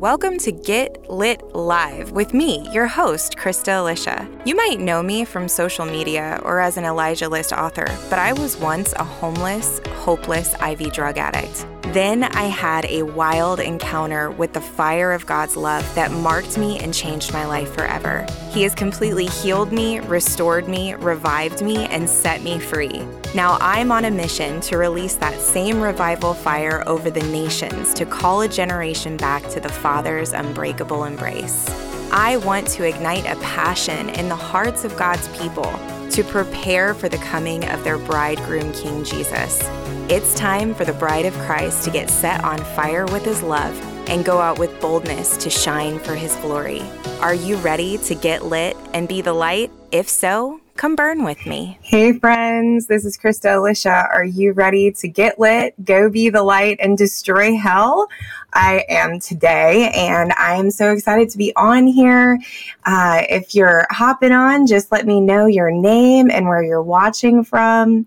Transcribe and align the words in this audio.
Welcome 0.00 0.38
to 0.38 0.50
Get 0.50 1.10
Lit 1.10 1.54
Live 1.54 2.12
with 2.12 2.32
me, 2.32 2.66
your 2.72 2.86
host, 2.86 3.36
Krista 3.36 3.80
Alicia. 3.80 4.26
You 4.46 4.56
might 4.56 4.80
know 4.80 5.02
me 5.02 5.26
from 5.26 5.46
social 5.46 5.84
media 5.84 6.40
or 6.42 6.58
as 6.58 6.78
an 6.78 6.86
Elijah 6.86 7.28
List 7.28 7.52
author, 7.52 7.84
but 8.08 8.18
I 8.18 8.32
was 8.32 8.56
once 8.56 8.94
a 8.94 9.04
homeless, 9.04 9.78
hopeless 9.96 10.54
IV 10.54 10.94
drug 10.94 11.18
addict. 11.18 11.66
Then 11.88 12.24
I 12.24 12.44
had 12.44 12.84
a 12.84 13.02
wild 13.02 13.58
encounter 13.58 14.30
with 14.30 14.52
the 14.52 14.60
fire 14.60 15.12
of 15.12 15.26
God's 15.26 15.56
love 15.56 15.94
that 15.96 16.12
marked 16.12 16.56
me 16.56 16.78
and 16.78 16.94
changed 16.94 17.32
my 17.32 17.44
life 17.46 17.74
forever. 17.74 18.26
He 18.50 18.62
has 18.62 18.74
completely 18.74 19.26
healed 19.26 19.72
me, 19.72 19.98
restored 19.98 20.68
me, 20.68 20.94
revived 20.94 21.62
me, 21.62 21.86
and 21.86 22.08
set 22.08 22.42
me 22.42 22.60
free. 22.60 23.04
Now 23.34 23.58
I'm 23.60 23.90
on 23.90 24.04
a 24.04 24.10
mission 24.10 24.60
to 24.62 24.78
release 24.78 25.14
that 25.16 25.40
same 25.40 25.80
revival 25.80 26.34
fire 26.34 26.84
over 26.86 27.10
the 27.10 27.24
nations 27.24 27.92
to 27.94 28.06
call 28.06 28.42
a 28.42 28.48
generation 28.48 29.16
back 29.16 29.48
to 29.50 29.58
the 29.58 29.68
Father's 29.68 30.32
unbreakable 30.32 31.04
embrace. 31.04 31.68
I 32.12 32.36
want 32.38 32.66
to 32.68 32.84
ignite 32.84 33.26
a 33.26 33.40
passion 33.40 34.10
in 34.10 34.28
the 34.28 34.36
hearts 34.36 34.84
of 34.84 34.96
God's 34.96 35.26
people 35.36 35.72
to 36.10 36.24
prepare 36.24 36.92
for 36.92 37.08
the 37.08 37.18
coming 37.18 37.64
of 37.68 37.84
their 37.84 37.98
bridegroom, 37.98 38.72
King 38.72 39.04
Jesus. 39.04 39.60
It's 40.08 40.34
time 40.34 40.74
for 40.74 40.84
the 40.84 40.92
bride 40.92 41.24
of 41.24 41.34
Christ 41.34 41.84
to 41.84 41.90
get 41.90 42.10
set 42.10 42.42
on 42.42 42.58
fire 42.74 43.06
with 43.06 43.24
his 43.24 43.42
love 43.42 43.78
and 44.08 44.24
go 44.24 44.38
out 44.40 44.58
with 44.58 44.80
boldness 44.80 45.36
to 45.36 45.50
shine 45.50 46.00
for 46.00 46.16
his 46.16 46.34
glory. 46.36 46.82
Are 47.20 47.34
you 47.34 47.56
ready 47.56 47.96
to 47.98 48.14
get 48.16 48.44
lit 48.44 48.76
and 48.92 49.06
be 49.06 49.22
the 49.22 49.32
light? 49.32 49.70
If 49.92 50.08
so, 50.08 50.60
come 50.80 50.96
burn 50.96 51.24
with 51.24 51.44
me. 51.44 51.76
Hey, 51.82 52.18
friends, 52.18 52.86
this 52.86 53.04
is 53.04 53.18
Krista 53.18 53.58
Alicia. 53.58 54.08
Are 54.10 54.24
you 54.24 54.52
ready 54.52 54.90
to 54.92 55.08
get 55.08 55.38
lit, 55.38 55.74
go 55.84 56.08
be 56.08 56.30
the 56.30 56.42
light, 56.42 56.78
and 56.80 56.96
destroy 56.96 57.54
hell? 57.54 58.08
I 58.54 58.86
am 58.88 59.20
today, 59.20 59.90
and 59.94 60.32
I 60.32 60.54
am 60.54 60.70
so 60.70 60.90
excited 60.94 61.28
to 61.30 61.36
be 61.36 61.54
on 61.54 61.86
here. 61.86 62.40
Uh, 62.86 63.24
if 63.28 63.54
you're 63.54 63.86
hopping 63.90 64.32
on, 64.32 64.66
just 64.66 64.90
let 64.90 65.06
me 65.06 65.20
know 65.20 65.44
your 65.44 65.70
name 65.70 66.30
and 66.30 66.46
where 66.48 66.62
you're 66.62 66.82
watching 66.82 67.44
from. 67.44 68.06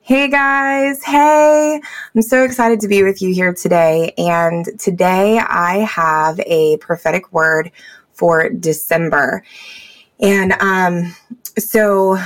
Hey 0.00 0.28
guys, 0.28 1.04
hey, 1.04 1.78
I'm 2.14 2.22
so 2.22 2.42
excited 2.42 2.80
to 2.80 2.88
be 2.88 3.02
with 3.02 3.20
you 3.20 3.34
here 3.34 3.52
today. 3.52 4.14
And 4.16 4.66
today 4.78 5.40
I 5.40 5.80
have 5.80 6.40
a 6.40 6.78
prophetic 6.78 7.30
word 7.34 7.70
for 8.14 8.48
December. 8.48 9.44
And 10.20 10.52
um, 10.54 11.14
so 11.58 12.18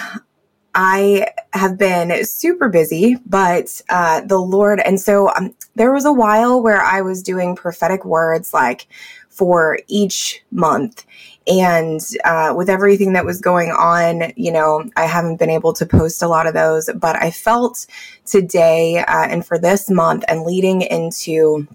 I 0.75 1.27
have 1.53 1.77
been 1.77 2.25
super 2.25 2.69
busy, 2.69 3.17
but 3.27 3.83
uh, 3.89 4.23
the 4.23 4.39
Lord, 4.39 4.81
and 4.81 5.01
so 5.01 5.31
um, 5.35 5.55
there 5.75 5.93
was 5.93 6.05
a 6.05 6.13
while 6.13 6.63
where 6.63 6.81
I 6.81 7.03
was 7.03 7.23
doing 7.23 7.57
prophetic 7.57 8.05
words 8.05 8.55
like 8.55 8.87
for 9.29 9.79
each 9.89 10.43
month. 10.51 11.05
And 11.47 12.01
uh, 12.25 12.55
with 12.57 12.71
everything 12.71 13.15
that 13.15 13.25
was 13.25 13.41
going 13.41 13.71
on, 13.71 14.33
you 14.37 14.53
know, 14.53 14.89
I 14.97 15.07
haven't 15.07 15.39
been 15.39 15.51
able 15.51 15.73
to 15.75 15.85
post 15.85 16.23
a 16.23 16.29
lot 16.29 16.47
of 16.47 16.55
those, 16.55 16.89
but 16.95 17.17
I 17.17 17.31
felt 17.31 17.87
today 18.25 18.99
uh, 18.99 19.27
and 19.29 19.45
for 19.45 19.59
this 19.59 19.91
month 19.91 20.25
and 20.29 20.43
leading 20.43 20.83
into 20.83 21.67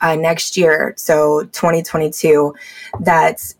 uh, 0.00 0.14
next 0.14 0.56
year, 0.56 0.94
so 0.96 1.42
2022, 1.52 2.54
that 3.00 3.52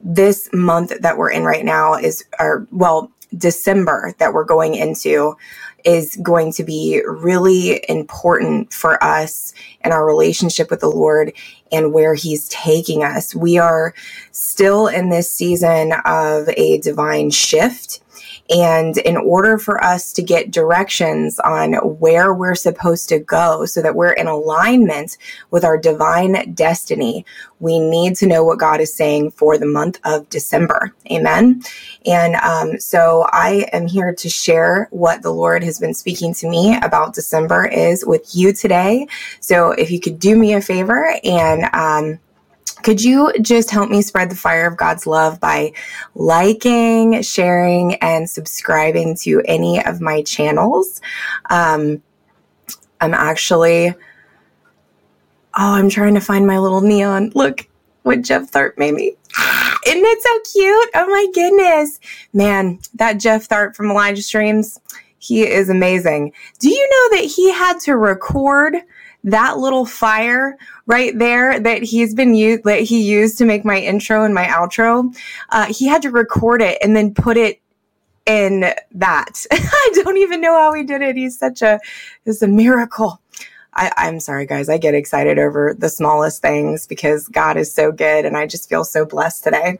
this 0.00 0.48
month 0.52 0.92
that 1.00 1.18
we're 1.18 1.30
in 1.30 1.44
right 1.44 1.64
now 1.64 1.94
is, 1.94 2.24
or 2.38 2.66
well, 2.70 3.12
December 3.36 4.14
that 4.18 4.32
we're 4.32 4.44
going 4.44 4.74
into 4.74 5.36
is 5.84 6.16
going 6.16 6.52
to 6.52 6.64
be 6.64 7.00
really 7.06 7.82
important 7.88 8.72
for 8.72 9.02
us 9.02 9.54
and 9.82 9.94
our 9.94 10.04
relationship 10.04 10.70
with 10.70 10.80
the 10.80 10.90
Lord 10.90 11.32
and 11.72 11.92
where 11.92 12.14
He's 12.14 12.48
taking 12.48 13.02
us. 13.02 13.34
We 13.34 13.58
are 13.58 13.94
still 14.32 14.88
in 14.88 15.10
this 15.10 15.30
season 15.30 15.92
of 16.04 16.48
a 16.56 16.78
divine 16.78 17.30
shift. 17.30 18.00
And 18.50 18.98
in 18.98 19.16
order 19.16 19.58
for 19.58 19.82
us 19.82 20.12
to 20.14 20.22
get 20.22 20.50
directions 20.50 21.38
on 21.40 21.74
where 21.74 22.34
we're 22.34 22.56
supposed 22.56 23.08
to 23.10 23.20
go 23.20 23.64
so 23.64 23.80
that 23.80 23.94
we're 23.94 24.12
in 24.12 24.26
alignment 24.26 25.16
with 25.50 25.64
our 25.64 25.78
divine 25.78 26.52
destiny, 26.52 27.24
we 27.60 27.78
need 27.78 28.16
to 28.16 28.26
know 28.26 28.42
what 28.42 28.58
God 28.58 28.80
is 28.80 28.92
saying 28.92 29.30
for 29.32 29.56
the 29.56 29.66
month 29.66 30.00
of 30.04 30.28
December. 30.30 30.92
Amen. 31.10 31.62
And 32.06 32.34
um, 32.36 32.80
so 32.80 33.26
I 33.30 33.68
am 33.72 33.86
here 33.86 34.14
to 34.14 34.28
share 34.28 34.88
what 34.90 35.22
the 35.22 35.32
Lord 35.32 35.62
has 35.62 35.78
been 35.78 35.94
speaking 35.94 36.34
to 36.34 36.48
me 36.48 36.76
about 36.82 37.14
December 37.14 37.66
is 37.66 38.04
with 38.04 38.34
you 38.34 38.52
today. 38.52 39.06
So 39.38 39.72
if 39.72 39.90
you 39.90 40.00
could 40.00 40.18
do 40.18 40.36
me 40.36 40.54
a 40.54 40.60
favor 40.60 41.14
and 41.22 41.64
um, 41.72 42.18
could 42.82 43.02
you 43.02 43.32
just 43.40 43.70
help 43.70 43.90
me 43.90 44.02
spread 44.02 44.30
the 44.30 44.36
fire 44.36 44.66
of 44.66 44.76
God's 44.76 45.06
love 45.06 45.40
by 45.40 45.72
liking, 46.14 47.22
sharing, 47.22 47.94
and 47.96 48.28
subscribing 48.28 49.16
to 49.18 49.42
any 49.44 49.84
of 49.84 50.00
my 50.00 50.22
channels? 50.22 51.00
Um, 51.48 52.02
I'm 53.00 53.14
actually, 53.14 53.88
oh, 53.88 53.94
I'm 55.54 55.88
trying 55.88 56.14
to 56.14 56.20
find 56.20 56.46
my 56.46 56.58
little 56.58 56.80
neon. 56.80 57.32
Look 57.34 57.68
what 58.02 58.22
Jeff 58.22 58.50
Tharp 58.50 58.78
made 58.78 58.94
me. 58.94 59.16
Isn't 59.86 60.04
it 60.04 60.22
so 60.22 60.52
cute? 60.52 60.90
Oh 60.94 61.06
my 61.06 61.26
goodness. 61.34 62.00
Man, 62.32 62.78
that 62.94 63.14
Jeff 63.14 63.48
Tharp 63.48 63.74
from 63.74 63.90
Elijah 63.90 64.22
Streams, 64.22 64.78
he 65.18 65.42
is 65.42 65.68
amazing. 65.68 66.32
Do 66.58 66.68
you 66.68 66.88
know 66.90 67.16
that 67.18 67.24
he 67.24 67.52
had 67.52 67.78
to 67.80 67.96
record 67.96 68.76
that 69.24 69.58
little 69.58 69.84
fire 69.84 70.56
right 70.86 71.18
there 71.18 71.60
that 71.60 71.82
he's 71.82 72.14
been 72.14 72.34
used 72.34 72.64
that 72.64 72.80
he 72.80 73.02
used 73.02 73.38
to 73.38 73.44
make 73.44 73.64
my 73.64 73.78
intro 73.78 74.24
and 74.24 74.34
my 74.34 74.46
outro 74.46 75.14
uh, 75.50 75.66
he 75.66 75.86
had 75.86 76.02
to 76.02 76.10
record 76.10 76.62
it 76.62 76.78
and 76.82 76.96
then 76.96 77.12
put 77.12 77.36
it 77.36 77.60
in 78.26 78.72
that 78.92 79.46
i 79.52 79.90
don't 79.94 80.16
even 80.16 80.40
know 80.40 80.56
how 80.56 80.72
he 80.72 80.84
did 80.84 81.02
it 81.02 81.16
he's 81.16 81.38
such 81.38 81.62
a 81.62 81.78
it's 82.24 82.42
a 82.42 82.48
miracle 82.48 83.20
I, 83.72 83.92
I'm 83.96 84.20
sorry, 84.20 84.46
guys. 84.46 84.68
I 84.68 84.78
get 84.78 84.94
excited 84.94 85.38
over 85.38 85.74
the 85.78 85.88
smallest 85.88 86.42
things 86.42 86.86
because 86.86 87.28
God 87.28 87.56
is 87.56 87.72
so 87.72 87.92
good 87.92 88.24
and 88.24 88.36
I 88.36 88.46
just 88.46 88.68
feel 88.68 88.84
so 88.84 89.04
blessed 89.04 89.44
today. 89.44 89.78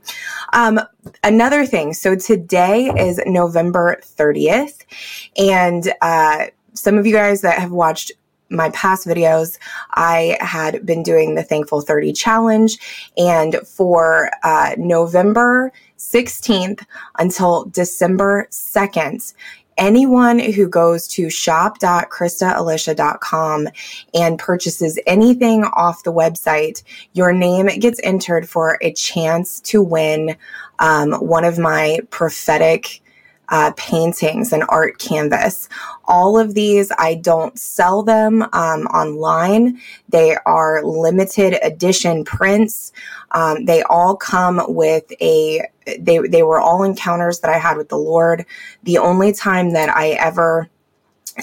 Um, 0.53 0.81
another 1.25 1.67
thing. 1.67 1.93
So 1.93 2.15
today 2.15 2.93
is 2.97 3.21
November 3.27 4.01
30th. 4.03 4.85
And 5.37 5.93
uh, 6.01 6.47
some 6.75 6.99
of 6.99 7.07
you 7.07 7.13
guys 7.13 7.41
that 7.41 7.59
have 7.59 7.73
watched 7.73 8.13
my 8.51 8.69
past 8.71 9.07
videos, 9.07 9.59
I 9.93 10.37
had 10.41 10.85
been 10.85 11.03
doing 11.03 11.35
the 11.35 11.43
Thankful 11.43 11.81
30 11.81 12.13
challenge. 12.13 12.79
And 13.17 13.57
for 13.67 14.31
uh, 14.43 14.75
November 14.77 15.73
16th 15.99 16.85
until 17.19 17.65
December 17.67 18.49
2nd, 18.51 19.33
anyone 19.79 20.39
who 20.39 20.69
goes 20.69 21.09
to 21.09 21.31
shop.kristaalicia.com 21.31 23.69
and 24.15 24.39
purchases 24.39 24.99
anything 25.07 25.65
off 25.65 26.03
the 26.03 26.13
website, 26.13 26.83
your 27.15 27.33
name 27.33 27.67
gets 27.67 27.99
entered 28.03 28.47
for 28.49 28.79
a 28.83 28.93
chance 28.93 29.61
to 29.61 29.83
win 29.83 30.37
um, 30.79 31.13
one 31.15 31.45
of 31.45 31.59
my 31.59 32.01
prophetic 32.11 33.03
uh, 33.51 33.73
paintings 33.77 34.53
and 34.53 34.65
art 34.69 34.99
canvas. 34.99 35.69
All 36.05 36.39
of 36.39 36.55
these, 36.55 36.91
I 36.99 37.17
don't 37.17 37.59
sell 37.59 38.03
them 38.03 38.43
um, 38.53 38.87
online. 38.87 39.81
They 40.09 40.37
are 40.47 40.83
limited 40.85 41.59
edition 41.63 42.25
prints. 42.25 42.93
Um, 43.33 43.65
they 43.65 43.83
all 43.83 44.17
come 44.17 44.61
with 44.69 45.13
a, 45.21 45.69
they, 45.99 46.19
they 46.19 46.43
were 46.43 46.61
all 46.61 46.83
encounters 46.83 47.41
that 47.41 47.51
I 47.51 47.59
had 47.59 47.77
with 47.77 47.89
the 47.89 47.99
Lord. 47.99 48.47
The 48.85 48.99
only 48.99 49.33
time 49.33 49.73
that 49.73 49.89
I 49.89 50.11
ever 50.11 50.69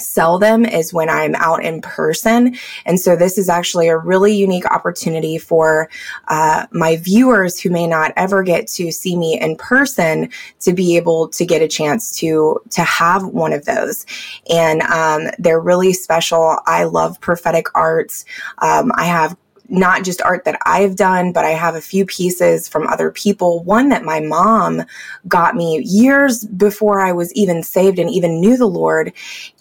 sell 0.02 0.38
them 0.38 0.64
is 0.64 0.92
when 0.92 1.08
I'm 1.08 1.34
out 1.36 1.64
in 1.64 1.80
person. 1.80 2.56
And 2.86 3.00
so 3.00 3.16
this 3.16 3.38
is 3.38 3.48
actually 3.48 3.88
a 3.88 3.96
really 3.96 4.34
unique 4.34 4.66
opportunity 4.66 5.38
for 5.38 5.88
uh, 6.28 6.66
my 6.72 6.96
viewers 6.96 7.60
who 7.60 7.70
may 7.70 7.86
not 7.86 8.12
ever 8.16 8.42
get 8.42 8.66
to 8.68 8.90
see 8.92 9.16
me 9.16 9.38
in 9.40 9.56
person 9.56 10.30
to 10.60 10.72
be 10.72 10.96
able 10.96 11.28
to 11.28 11.44
get 11.44 11.62
a 11.62 11.68
chance 11.68 12.12
to 12.18 12.60
to 12.70 12.82
have 12.82 13.24
one 13.26 13.52
of 13.52 13.64
those. 13.64 14.06
And 14.50 14.82
um, 14.82 15.28
they're 15.38 15.60
really 15.60 15.92
special. 15.92 16.58
I 16.66 16.84
love 16.84 17.20
prophetic 17.20 17.66
arts. 17.74 18.24
Um, 18.58 18.92
I 18.94 19.04
have 19.04 19.36
not 19.68 20.04
just 20.04 20.22
art 20.22 20.44
that 20.44 20.58
I've 20.64 20.96
done, 20.96 21.32
but 21.32 21.44
I 21.44 21.50
have 21.50 21.74
a 21.74 21.80
few 21.80 22.06
pieces 22.06 22.68
from 22.68 22.86
other 22.86 23.10
people. 23.10 23.62
One 23.64 23.90
that 23.90 24.04
my 24.04 24.20
mom 24.20 24.82
got 25.26 25.54
me 25.54 25.82
years 25.84 26.44
before 26.44 27.00
I 27.00 27.12
was 27.12 27.32
even 27.34 27.62
saved 27.62 27.98
and 27.98 28.10
even 28.10 28.40
knew 28.40 28.56
the 28.56 28.66
Lord. 28.66 29.12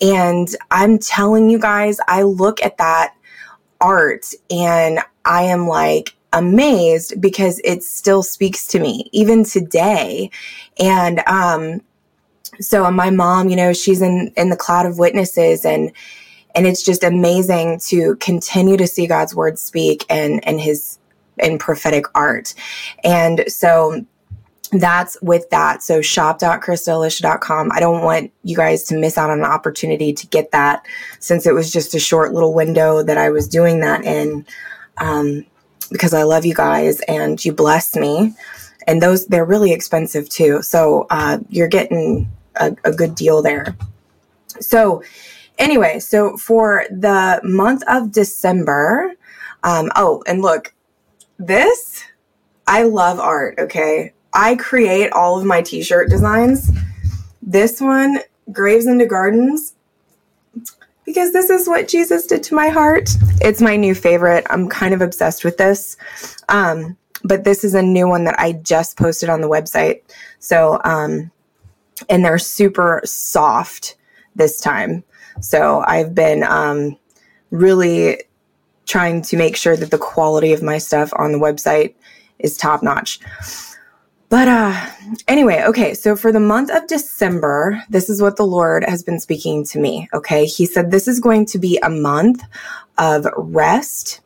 And 0.01 0.47
I'm 0.71 0.97
telling 0.97 1.49
you 1.49 1.59
guys, 1.59 1.97
I 2.07 2.23
look 2.23 2.63
at 2.63 2.77
that 2.77 3.15
art 3.81 4.33
and 4.49 4.99
I 5.25 5.43
am 5.43 5.67
like, 5.67 6.13
amazed 6.33 7.19
because 7.21 7.61
it 7.63 7.81
still 7.81 8.21
speaks 8.21 8.67
to 8.67 8.79
me 8.79 9.09
even 9.13 9.45
today 9.45 10.29
and 10.77 11.21
um 11.25 11.81
so 12.59 12.91
my 12.91 13.09
mom 13.09 13.47
you 13.47 13.55
know 13.55 13.71
she's 13.71 14.01
in 14.01 14.31
in 14.35 14.49
the 14.49 14.55
cloud 14.57 14.85
of 14.85 14.99
witnesses 14.99 15.63
and 15.63 15.89
and 16.57 16.65
it's 16.65 16.81
just 16.81 17.03
amazing 17.03 17.79
to 17.85 18.15
continue 18.15 18.77
to 18.77 18.87
see 18.87 19.05
God's 19.05 19.35
word 19.35 19.59
speak 19.59 20.03
and 20.09 20.45
and 20.45 20.59
his 20.59 20.97
in 21.37 21.59
prophetic 21.59 22.05
art. 22.15 22.55
And 23.03 23.43
so 23.47 24.03
that's 24.71 25.21
with 25.21 25.47
that. 25.51 25.83
So 25.83 26.01
shop.kristaalicia.com. 26.01 27.71
I 27.71 27.79
don't 27.79 28.03
want 28.03 28.31
you 28.43 28.57
guys 28.57 28.83
to 28.85 28.97
miss 28.97 29.19
out 29.19 29.29
on 29.29 29.39
an 29.39 29.45
opportunity 29.45 30.11
to 30.13 30.27
get 30.27 30.51
that 30.51 30.83
since 31.19 31.45
it 31.45 31.53
was 31.53 31.71
just 31.71 31.93
a 31.93 31.99
short 31.99 32.33
little 32.33 32.55
window 32.55 33.03
that 33.03 33.19
I 33.19 33.29
was 33.29 33.47
doing 33.47 33.79
that 33.81 34.03
in. 34.03 34.45
Um, 34.97 35.45
because 35.91 36.13
I 36.13 36.23
love 36.23 36.43
you 36.43 36.55
guys 36.55 36.99
and 37.01 37.43
you 37.45 37.53
bless 37.53 37.95
me. 37.95 38.33
And 38.87 39.01
those, 39.01 39.27
they're 39.27 39.45
really 39.45 39.71
expensive 39.71 40.27
too. 40.27 40.61
So, 40.63 41.05
uh, 41.11 41.37
you're 41.49 41.67
getting 41.67 42.29
a, 42.55 42.75
a 42.83 42.91
good 42.91 43.15
deal 43.15 43.41
there. 43.41 43.77
So, 44.59 45.03
anyway, 45.57 45.99
so 45.99 46.37
for 46.37 46.85
the 46.89 47.39
month 47.43 47.83
of 47.87 48.11
December, 48.11 49.13
um, 49.63 49.91
oh, 49.95 50.23
and 50.27 50.41
look, 50.41 50.73
this, 51.39 52.03
I 52.65 52.83
love 52.83 53.19
art, 53.19 53.55
okay? 53.59 54.13
I 54.33 54.55
create 54.55 55.11
all 55.13 55.39
of 55.39 55.45
my 55.45 55.61
t 55.61 55.81
shirt 55.81 56.09
designs. 56.09 56.71
This 57.41 57.81
one, 57.81 58.19
Graves 58.51 58.87
into 58.87 59.05
Gardens, 59.05 59.73
because 61.05 61.31
this 61.31 61.49
is 61.49 61.67
what 61.67 61.87
Jesus 61.87 62.27
did 62.27 62.43
to 62.43 62.55
my 62.55 62.67
heart. 62.67 63.09
It's 63.41 63.61
my 63.61 63.77
new 63.77 63.95
favorite. 63.95 64.45
I'm 64.49 64.67
kind 64.67 64.93
of 64.93 65.01
obsessed 65.01 65.45
with 65.45 65.57
this. 65.57 65.97
Um, 66.49 66.97
but 67.23 67.45
this 67.45 67.63
is 67.63 67.73
a 67.73 67.81
new 67.81 68.07
one 68.07 68.25
that 68.25 68.39
I 68.39 68.53
just 68.53 68.97
posted 68.97 69.29
on 69.29 69.41
the 69.41 69.49
website. 69.49 70.01
So, 70.39 70.79
um, 70.83 71.31
and 72.09 72.23
they're 72.23 72.37
super 72.37 73.01
soft 73.05 73.95
this 74.35 74.59
time. 74.59 75.03
So 75.39 75.83
I've 75.85 76.13
been 76.15 76.43
um, 76.43 76.97
really 77.51 78.21
trying 78.85 79.21
to 79.21 79.37
make 79.37 79.55
sure 79.55 79.75
that 79.75 79.91
the 79.91 79.97
quality 79.97 80.53
of 80.53 80.63
my 80.63 80.77
stuff 80.77 81.11
on 81.17 81.31
the 81.31 81.37
website 81.37 81.93
is 82.39 82.57
top 82.57 82.81
notch. 82.81 83.19
But 84.29 84.47
uh 84.49 84.89
anyway, 85.27 85.63
okay, 85.65 85.93
so 85.93 86.15
for 86.15 86.31
the 86.33 86.39
month 86.39 86.69
of 86.69 86.87
December, 86.87 87.81
this 87.89 88.09
is 88.09 88.21
what 88.21 88.35
the 88.35 88.45
Lord 88.45 88.83
has 88.83 89.01
been 89.01 89.19
speaking 89.19 89.63
to 89.65 89.79
me, 89.79 90.09
okay? 90.13 90.45
He 90.45 90.65
said 90.65 90.91
this 90.91 91.07
is 91.07 91.19
going 91.21 91.45
to 91.47 91.59
be 91.59 91.79
a 91.81 91.89
month 91.89 92.43
of 92.97 93.25
rest, 93.37 94.19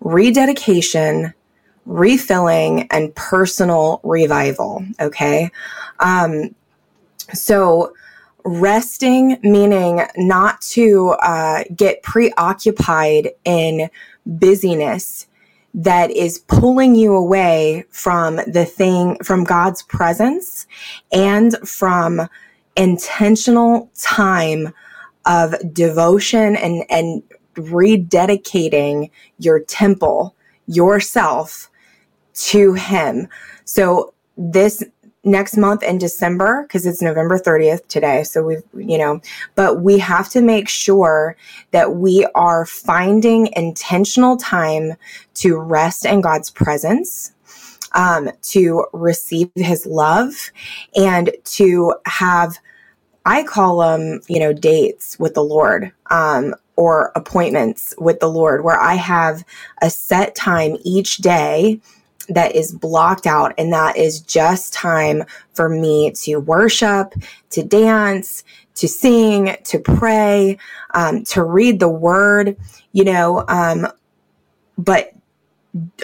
rededication, 0.00 1.34
refilling 1.86 2.86
and 2.92 3.14
personal 3.16 4.00
revival, 4.04 4.84
okay? 5.00 5.50
Um 5.98 6.54
so 7.32 7.92
resting 8.44 9.38
meaning 9.42 10.02
not 10.16 10.60
to 10.60 11.10
uh, 11.20 11.64
get 11.74 12.02
preoccupied 12.02 13.30
in 13.44 13.88
busyness 14.26 15.26
that 15.74 16.10
is 16.10 16.38
pulling 16.40 16.94
you 16.94 17.14
away 17.14 17.84
from 17.90 18.36
the 18.46 18.64
thing, 18.64 19.16
from 19.24 19.44
God's 19.44 19.82
presence 19.82 20.66
and 21.10 21.56
from 21.66 22.28
intentional 22.76 23.90
time 23.98 24.72
of 25.24 25.54
devotion 25.72 26.56
and, 26.56 26.84
and 26.90 27.22
rededicating 27.54 29.10
your 29.38 29.60
temple, 29.60 30.34
yourself 30.66 31.70
to 32.34 32.74
Him. 32.74 33.28
So 33.64 34.14
this 34.36 34.82
next 35.24 35.56
month 35.56 35.82
in 35.82 35.98
December 35.98 36.62
because 36.62 36.86
it's 36.86 37.00
November 37.00 37.38
30th 37.38 37.86
today. 37.88 38.24
So 38.24 38.42
we've, 38.42 38.62
you 38.74 38.98
know, 38.98 39.20
but 39.54 39.80
we 39.80 39.98
have 39.98 40.28
to 40.30 40.40
make 40.40 40.68
sure 40.68 41.36
that 41.70 41.94
we 41.96 42.26
are 42.34 42.66
finding 42.66 43.48
intentional 43.54 44.36
time 44.36 44.94
to 45.34 45.58
rest 45.58 46.04
in 46.04 46.20
God's 46.20 46.50
presence. 46.50 47.32
Um, 47.94 48.30
to 48.40 48.86
receive 48.94 49.50
his 49.54 49.84
love 49.84 50.50
and 50.96 51.30
to 51.44 51.94
have, 52.06 52.56
I 53.26 53.42
call 53.42 53.80
them, 53.80 54.22
you 54.28 54.40
know, 54.40 54.54
dates 54.54 55.18
with 55.18 55.34
the 55.34 55.44
Lord, 55.44 55.92
um, 56.10 56.54
or 56.76 57.12
appointments 57.14 57.94
with 57.98 58.18
the 58.20 58.30
Lord 58.30 58.64
where 58.64 58.80
I 58.80 58.94
have 58.94 59.44
a 59.82 59.90
set 59.90 60.34
time 60.34 60.78
each 60.84 61.18
day 61.18 61.80
that 62.28 62.54
is 62.54 62.72
blocked 62.72 63.26
out 63.26 63.54
and 63.58 63.72
that 63.72 63.96
is 63.96 64.20
just 64.20 64.72
time 64.72 65.22
for 65.54 65.68
me 65.68 66.10
to 66.12 66.36
worship 66.36 67.14
to 67.50 67.62
dance 67.62 68.44
to 68.74 68.88
sing 68.88 69.56
to 69.64 69.78
pray 69.78 70.56
um, 70.94 71.24
to 71.24 71.42
read 71.42 71.80
the 71.80 71.88
word 71.88 72.56
you 72.92 73.04
know 73.04 73.44
um, 73.48 73.86
but 74.78 75.12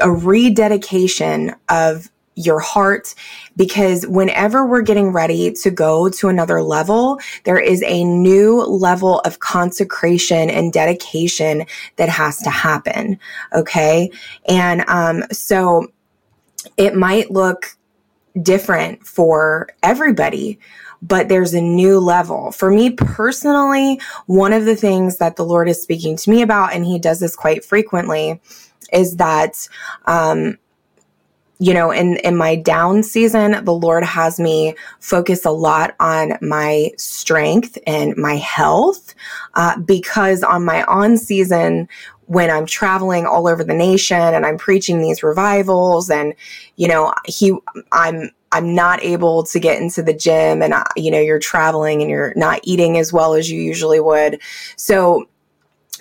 a 0.01 0.11
rededication 0.11 1.55
of 1.69 2.11
your 2.39 2.61
heart 2.61 3.15
because 3.57 4.07
whenever 4.07 4.65
we're 4.65 4.83
getting 4.83 5.13
ready 5.13 5.53
to 5.53 5.71
go 5.71 6.09
to 6.09 6.29
another 6.29 6.63
level, 6.63 7.19
there 7.45 7.59
is 7.59 7.83
a 7.83 8.05
new 8.05 8.63
level 8.63 9.19
of 9.21 9.41
consecration 9.41 10.49
and 10.49 10.73
dedication 10.73 11.67
that 11.97 12.09
has 12.09 12.39
to 12.39 12.51
happen. 12.51 13.19
Okay. 13.53 14.11
And, 14.49 14.85
um, 14.89 15.25
so 15.33 15.89
it 16.77 16.95
might 16.95 17.31
look 17.31 17.77
different 18.43 19.05
for 19.07 19.69
everybody 19.83 20.59
but 21.03 21.29
there's 21.29 21.55
a 21.55 21.61
new 21.61 21.99
level. 21.99 22.53
For 22.53 22.71
me 22.71 22.91
personally, 22.91 24.01
one 24.27 24.53
of 24.53 24.65
the 24.65 24.77
things 24.77 25.19
that 25.19 25.37
the 25.37 25.45
Lord 25.45 25.69
is 25.69 25.83
speaking 25.83 26.17
to 26.17 26.31
me 26.31 26.43
about, 26.43 26.73
and 26.73 26.85
He 26.85 26.99
does 26.99 27.21
this 27.21 27.37
quite 27.37 27.65
frequently, 27.65 28.41
is 28.93 29.17
that, 29.17 29.69
um, 30.07 30.59
you 31.61 31.75
know, 31.75 31.91
in, 31.91 32.17
in 32.19 32.37
my 32.37 32.55
down 32.55 33.03
season, 33.03 33.65
the 33.65 33.75
Lord 33.75 34.05
has 34.05 34.39
me 34.39 34.75
focus 35.01 35.45
a 35.45 35.51
lot 35.51 35.95
on 35.99 36.35
my 36.41 36.91
strength 36.97 37.79
and 37.87 38.17
my 38.17 38.37
health, 38.37 39.15
uh, 39.55 39.79
because 39.81 40.43
on 40.43 40.65
my 40.65 40.85
on 40.85 41.17
season, 41.17 41.89
when 42.29 42.51
I'm 42.51 42.67
traveling 42.67 43.25
all 43.27 43.49
over 43.49 43.65
the 43.65 43.75
nation 43.75 44.19
and 44.19 44.45
I'm 44.45 44.59
preaching 44.59 45.01
these 45.01 45.23
revivals 45.23 46.11
and 46.11 46.35
you 46.77 46.87
know 46.87 47.13
he 47.27 47.57
I'm 47.91 48.31
I'm 48.53 48.75
not 48.75 49.03
able 49.03 49.43
to 49.45 49.59
get 49.59 49.81
into 49.81 50.03
the 50.03 50.15
gym 50.15 50.63
and 50.63 50.75
you 50.95 51.11
know 51.11 51.21
you're 51.21 51.39
traveling 51.39 52.03
and 52.03 52.11
you're 52.11 52.35
not 52.37 52.61
eating 52.63 52.99
as 52.99 53.13
well 53.13 53.35
as 53.35 53.51
you 53.51 53.61
usually 53.61 53.99
would. 53.99 54.41
So 54.77 55.27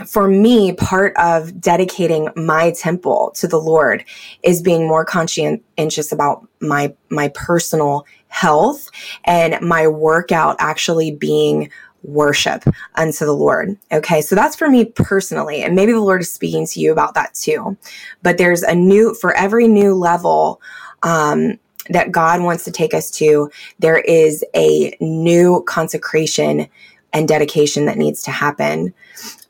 for 0.06 0.28
me 0.28 0.74
part 0.74 1.14
of 1.18 1.60
dedicating 1.60 2.30
my 2.36 2.72
temple 2.72 3.32
to 3.34 3.48
the 3.48 3.60
lord 3.60 4.06
is 4.44 4.62
being 4.62 4.88
more 4.88 5.04
conscientious 5.04 6.12
about 6.12 6.48
my 6.60 6.94
my 7.10 7.30
personal 7.30 8.06
health 8.28 8.90
and 9.24 9.60
my 9.62 9.88
workout 9.88 10.56
actually 10.60 11.10
being 11.10 11.72
worship 12.04 12.64
unto 12.96 13.26
the 13.26 13.34
Lord. 13.34 13.78
Okay. 13.92 14.22
So 14.22 14.36
that's 14.36 14.56
for 14.56 14.70
me 14.70 14.86
personally. 14.86 15.64
And 15.64 15.76
maybe 15.76 15.92
the 15.92 16.02
Lord 16.02 16.22
is 16.22 16.34
speaking 16.34 16.66
to 16.68 16.80
you 16.80 16.92
about 16.92 17.14
that 17.16 17.34
too. 17.34 17.78
But 18.24 18.38
there's 18.38 18.64
a 18.64 18.76
new, 18.76 19.14
for 19.16 19.34
every 19.36 19.68
new 19.68 19.94
level, 19.94 20.62
um, 21.04 21.60
that 21.90 22.12
God 22.12 22.42
wants 22.42 22.64
to 22.66 22.72
take 22.72 22.94
us 22.94 23.10
to, 23.12 23.50
there 23.80 24.00
is 24.00 24.44
a 24.56 24.96
new 25.00 25.64
consecration 25.68 26.68
and 27.14 27.28
dedication 27.28 27.86
that 27.86 27.98
needs 27.98 28.22
to 28.24 28.32
happen. 28.32 28.94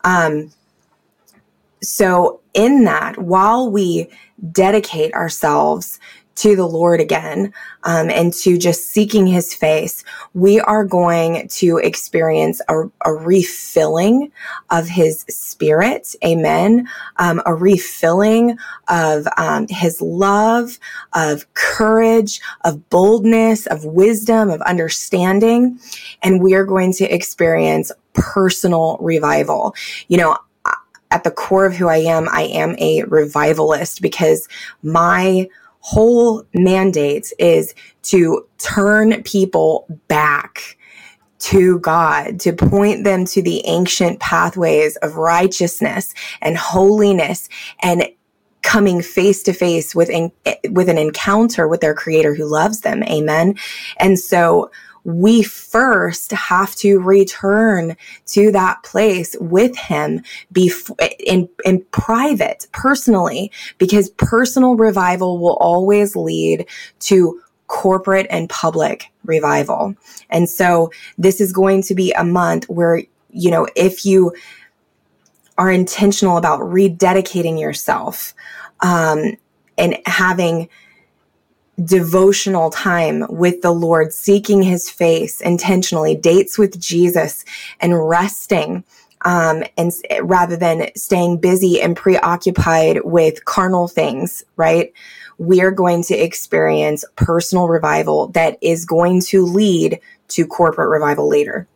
Um, 0.04 0.52
so 1.82 2.40
in 2.54 2.84
that, 2.86 3.18
while 3.18 3.70
we 3.70 4.10
dedicate 4.52 5.14
ourselves 5.14 6.00
to 6.38 6.56
the 6.56 6.68
Lord 6.68 7.00
again 7.00 7.54
um, 7.84 8.10
and 8.10 8.34
to 8.36 8.58
just 8.58 8.88
seeking 8.88 9.28
his 9.28 9.54
face, 9.54 10.04
we 10.34 10.60
are 10.62 10.86
going 10.86 11.48
to 11.50 11.78
experience 11.78 12.62
a, 12.70 12.84
a 13.06 13.14
refilling 13.14 14.32
of 14.70 14.88
his 14.88 15.22
spirit. 15.30 16.16
Amen. 16.24 16.88
Um, 17.18 17.42
a 17.46 17.54
refilling 17.54 18.58
of 18.88 19.28
um, 19.38 19.68
his 19.70 20.00
love, 20.02 20.80
of 21.14 21.52
courage, 21.54 22.40
of 22.64 22.90
boldness, 22.90 23.66
of 23.68 23.84
wisdom, 23.86 24.50
of 24.50 24.62
understanding. 24.62 25.80
And 26.22 26.42
we 26.42 26.54
are 26.54 26.66
going 26.66 26.94
to 26.94 27.06
experience 27.06 27.92
personal 28.14 28.98
revival. 29.02 29.76
You 30.08 30.18
know, 30.18 30.38
at 31.10 31.24
the 31.24 31.32
core 31.32 31.66
of 31.66 31.76
who 31.76 31.88
I 31.88 31.98
am, 31.98 32.28
I 32.30 32.44
am 32.44 32.76
a 32.80 33.04
revivalist 33.04 34.02
because 34.02 34.48
my 34.84 35.48
whole 35.88 36.44
mandate 36.54 37.32
is 37.40 37.74
to 38.02 38.46
turn 38.58 39.24
people 39.24 39.86
back 40.10 40.78
to 41.40 41.80
God, 41.80 42.42
to 42.42 42.52
point 42.52 43.06
them 43.06 43.24
to 43.24 43.42
the 43.42 43.66
ancient 43.66 44.20
pathways 44.20 44.98
of 44.98 45.16
righteousness 45.16 46.14
and 46.42 46.58
holiness 46.58 47.48
and 47.82 48.04
coming 48.64 49.02
face 49.02 49.42
to 49.44 49.54
face 49.54 49.96
with 49.96 50.10
with 50.72 50.90
an 50.90 50.98
encounter 50.98 51.70
with 51.70 51.80
their 51.80 51.94
creator 51.94 52.36
who 52.36 52.46
loves 52.46 52.82
them. 52.82 53.02
Amen. 53.04 53.56
And 53.98 54.20
so 54.20 54.70
we 55.08 55.42
first 55.42 56.32
have 56.34 56.76
to 56.76 57.00
return 57.00 57.96
to 58.26 58.52
that 58.52 58.84
place 58.84 59.38
with 59.40 59.74
him 59.78 60.22
in, 60.54 61.48
in 61.64 61.82
private, 61.92 62.68
personally, 62.74 63.50
because 63.78 64.10
personal 64.10 64.76
revival 64.76 65.40
will 65.40 65.56
always 65.62 66.14
lead 66.18 66.68
to 67.00 67.42
corporate 67.68 68.28
and 68.30 68.50
public 68.50 69.06
revival. 69.24 69.96
And 70.30 70.50
so 70.50 70.92
this 71.18 71.40
is 71.40 71.54
going 71.54 71.84
to 71.84 71.96
be 71.96 72.12
a 72.12 72.26
month 72.26 72.66
where, 72.68 73.02
you 73.32 73.50
know, 73.50 73.66
if 73.78 74.06
you 74.06 74.34
are 75.58 75.72
intentional 75.72 76.36
about 76.36 76.60
rededicating 76.60 77.58
yourself, 77.58 78.34
um, 78.82 79.38
and 79.78 79.98
having 80.06 80.68
devotional 81.84 82.70
time 82.70 83.26
with 83.30 83.62
the 83.62 83.72
Lord, 83.72 84.14
seeking 84.14 84.64
his 84.64 84.90
face 84.90 85.42
intentionally, 85.42 86.16
dates 86.16 86.58
with 86.58 86.80
Jesus 86.80 87.46
and 87.80 88.08
resting. 88.08 88.84
Um, 89.26 89.64
and 89.78 89.92
rather 90.22 90.56
than 90.56 90.90
staying 90.96 91.38
busy 91.38 91.82
and 91.82 91.98
preoccupied 91.98 93.02
with 93.04 93.46
carnal 93.46 93.88
things, 93.88 94.44
right? 94.58 94.94
We're 95.40 95.72
going 95.72 96.04
to 96.04 96.16
experience 96.16 97.04
personal 97.16 97.68
revival 97.68 98.28
that 98.30 98.58
is 98.62 98.86
going 98.86 99.22
to 99.22 99.44
lead 99.44 100.00
to 100.30 100.46
corporate 100.46 100.90
revival 100.90 101.28
later. 101.28 101.68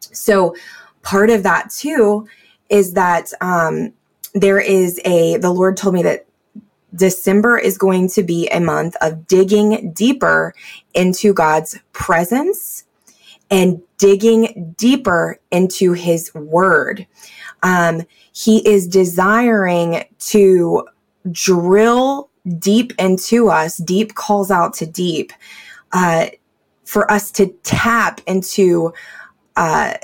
So 0.00 0.54
part 1.02 1.30
of 1.30 1.42
that 1.44 1.70
too 1.70 2.28
is 2.68 2.92
that, 2.92 3.32
um, 3.40 3.94
there 4.34 4.60
is 4.60 5.00
a, 5.04 5.38
the 5.38 5.50
Lord 5.50 5.76
told 5.76 5.94
me 5.94 6.02
that 6.02 6.26
December 6.94 7.58
is 7.58 7.78
going 7.78 8.08
to 8.10 8.22
be 8.22 8.48
a 8.48 8.60
month 8.60 8.96
of 9.00 9.26
digging 9.26 9.92
deeper 9.92 10.54
into 10.94 11.32
God's 11.32 11.78
presence 11.92 12.84
and 13.50 13.80
digging 13.98 14.74
deeper 14.78 15.38
into 15.50 15.92
his 15.92 16.34
word. 16.34 17.06
Um, 17.62 18.02
he 18.32 18.66
is 18.66 18.88
desiring 18.88 20.04
to 20.18 20.86
drill 21.30 22.30
deep 22.58 22.92
into 22.98 23.48
us. 23.48 23.76
Deep 23.76 24.14
calls 24.14 24.50
out 24.50 24.74
to 24.74 24.86
deep, 24.86 25.32
uh, 25.92 26.26
for 26.84 27.10
us 27.10 27.30
to 27.32 27.48
tap 27.62 28.20
into, 28.26 28.92
uh, 29.56 29.94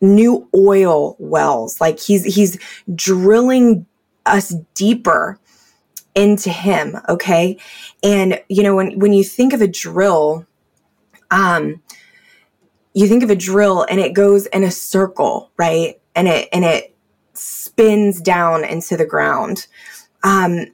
new 0.00 0.48
oil 0.54 1.16
wells. 1.18 1.80
Like 1.80 1.98
he's, 1.98 2.24
he's 2.24 2.58
drilling 2.94 3.86
us 4.26 4.54
deeper 4.74 5.38
into 6.18 6.50
him 6.50 6.96
okay? 7.08 7.56
And 8.02 8.40
you 8.48 8.62
know 8.62 8.74
when 8.74 8.98
when 8.98 9.12
you 9.12 9.24
think 9.24 9.52
of 9.52 9.62
a 9.62 9.68
drill 9.68 10.46
um 11.30 11.82
you 12.92 13.06
think 13.06 13.22
of 13.22 13.30
a 13.30 13.36
drill 13.36 13.86
and 13.88 14.00
it 14.00 14.12
goes 14.12 14.46
in 14.46 14.64
a 14.64 14.70
circle 14.70 15.52
right? 15.56 16.00
And 16.14 16.26
it 16.28 16.48
and 16.52 16.64
it 16.64 16.96
spins 17.34 18.20
down 18.20 18.64
into 18.64 18.96
the 18.96 19.06
ground. 19.06 19.66
Um 20.24 20.66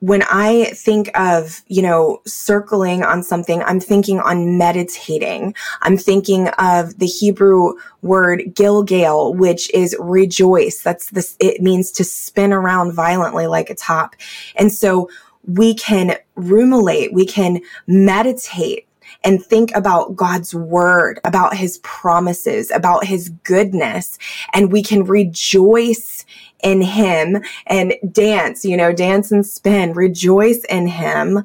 when 0.00 0.22
I 0.30 0.72
think 0.74 1.10
of, 1.18 1.62
you 1.66 1.82
know, 1.82 2.22
circling 2.26 3.02
on 3.02 3.22
something, 3.22 3.62
I'm 3.62 3.80
thinking 3.80 4.18
on 4.18 4.56
meditating. 4.56 5.54
I'm 5.82 5.98
thinking 5.98 6.48
of 6.58 6.98
the 6.98 7.06
Hebrew 7.06 7.74
word 8.02 8.54
gilgal, 8.54 9.34
which 9.34 9.72
is 9.74 9.94
rejoice. 10.00 10.80
That's 10.82 11.10
this, 11.10 11.36
it 11.38 11.60
means 11.60 11.90
to 11.92 12.04
spin 12.04 12.52
around 12.52 12.94
violently 12.94 13.46
like 13.46 13.68
a 13.68 13.74
top. 13.74 14.16
And 14.56 14.72
so 14.72 15.10
we 15.46 15.74
can 15.74 16.16
ruminate, 16.34 17.12
we 17.12 17.26
can 17.26 17.60
meditate 17.86 18.86
and 19.22 19.44
think 19.44 19.74
about 19.74 20.16
God's 20.16 20.54
word, 20.54 21.20
about 21.24 21.56
his 21.56 21.78
promises, 21.78 22.70
about 22.70 23.04
his 23.04 23.28
goodness, 23.44 24.18
and 24.54 24.72
we 24.72 24.82
can 24.82 25.04
rejoice 25.04 26.24
in 26.62 26.82
him 26.82 27.42
and 27.66 27.94
dance, 28.10 28.64
you 28.64 28.76
know, 28.76 28.92
dance 28.92 29.30
and 29.30 29.46
spin, 29.46 29.92
rejoice 29.92 30.64
in 30.64 30.86
him 30.86 31.44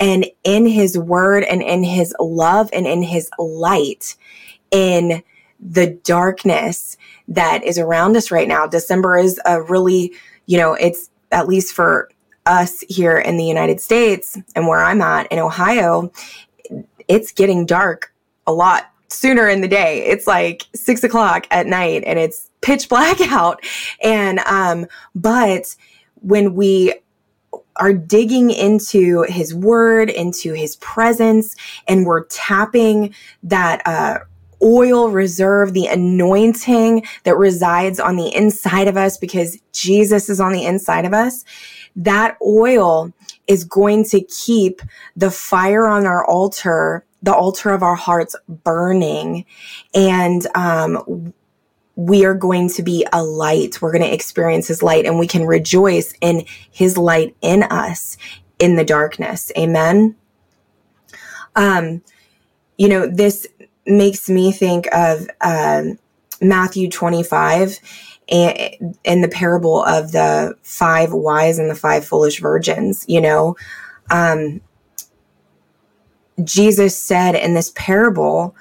and 0.00 0.26
in 0.44 0.66
his 0.66 0.98
word 0.98 1.44
and 1.44 1.62
in 1.62 1.82
his 1.84 2.14
love 2.18 2.68
and 2.72 2.86
in 2.86 3.02
his 3.02 3.30
light 3.38 4.16
in 4.70 5.22
the 5.60 5.86
darkness 6.04 6.96
that 7.28 7.62
is 7.62 7.78
around 7.78 8.16
us 8.16 8.30
right 8.30 8.48
now. 8.48 8.66
December 8.66 9.16
is 9.16 9.40
a 9.46 9.62
really, 9.62 10.12
you 10.46 10.58
know, 10.58 10.74
it's 10.74 11.08
at 11.30 11.46
least 11.46 11.74
for 11.74 12.10
us 12.46 12.80
here 12.88 13.18
in 13.18 13.36
the 13.36 13.44
United 13.44 13.80
States 13.80 14.36
and 14.56 14.66
where 14.66 14.82
I'm 14.82 15.00
at 15.00 15.30
in 15.30 15.38
Ohio, 15.38 16.10
it's 17.08 17.32
getting 17.32 17.66
dark 17.66 18.12
a 18.46 18.52
lot 18.52 18.91
sooner 19.12 19.48
in 19.48 19.60
the 19.60 19.68
day. 19.68 20.04
It's 20.06 20.26
like 20.26 20.66
six 20.74 21.04
o'clock 21.04 21.46
at 21.50 21.66
night 21.66 22.02
and 22.06 22.18
it's 22.18 22.50
pitch 22.60 22.88
black 22.88 23.20
out. 23.32 23.60
And, 24.02 24.40
um, 24.40 24.86
but 25.14 25.76
when 26.16 26.54
we 26.54 26.94
are 27.76 27.92
digging 27.92 28.50
into 28.50 29.22
his 29.28 29.54
word, 29.54 30.10
into 30.10 30.52
his 30.52 30.76
presence, 30.76 31.56
and 31.88 32.06
we're 32.06 32.24
tapping 32.24 33.14
that, 33.42 33.82
uh, 33.86 34.18
oil 34.62 35.10
reserve, 35.10 35.72
the 35.72 35.86
anointing 35.86 37.04
that 37.24 37.36
resides 37.36 37.98
on 37.98 38.16
the 38.16 38.34
inside 38.34 38.88
of 38.88 38.96
us 38.96 39.16
because 39.16 39.58
Jesus 39.72 40.28
is 40.28 40.40
on 40.40 40.52
the 40.52 40.64
inside 40.64 41.04
of 41.04 41.12
us, 41.12 41.44
that 41.96 42.36
oil 42.40 43.12
is 43.46 43.64
going 43.64 44.04
to 44.04 44.20
keep 44.22 44.80
the 45.16 45.30
fire 45.30 45.86
on 45.86 46.06
our 46.06 46.24
altar, 46.24 47.04
the 47.22 47.34
altar 47.34 47.70
of 47.70 47.82
our 47.82 47.94
hearts 47.94 48.34
burning. 48.48 49.44
And, 49.94 50.46
um, 50.54 51.32
we 51.94 52.24
are 52.24 52.34
going 52.34 52.70
to 52.70 52.82
be 52.82 53.06
a 53.12 53.22
light. 53.22 53.80
We're 53.82 53.92
going 53.92 54.02
to 54.02 54.12
experience 54.12 54.66
his 54.66 54.82
light 54.82 55.04
and 55.04 55.18
we 55.18 55.26
can 55.26 55.46
rejoice 55.46 56.14
in 56.20 56.44
his 56.70 56.96
light 56.96 57.36
in 57.42 57.64
us 57.64 58.16
in 58.58 58.76
the 58.76 58.84
darkness. 58.84 59.52
Amen. 59.58 60.16
Um, 61.54 62.02
you 62.78 62.88
know, 62.88 63.06
this 63.06 63.46
makes 63.86 64.30
me 64.30 64.52
think 64.52 64.86
of 64.92 65.28
um, 65.40 65.98
Matthew 66.40 66.88
25 66.88 67.78
and, 68.28 69.24
the 69.24 69.30
parable 69.30 69.84
of 69.84 70.12
the 70.12 70.54
five 70.62 71.12
wise 71.12 71.58
and 71.58 71.68
the 71.68 71.74
five 71.74 72.04
foolish 72.04 72.40
virgins. 72.40 73.04
You 73.06 73.20
know, 73.20 73.56
um, 74.10 74.60
Jesus 76.44 77.00
said 77.00 77.34
in 77.34 77.54
this 77.54 77.72
parable, 77.74 78.54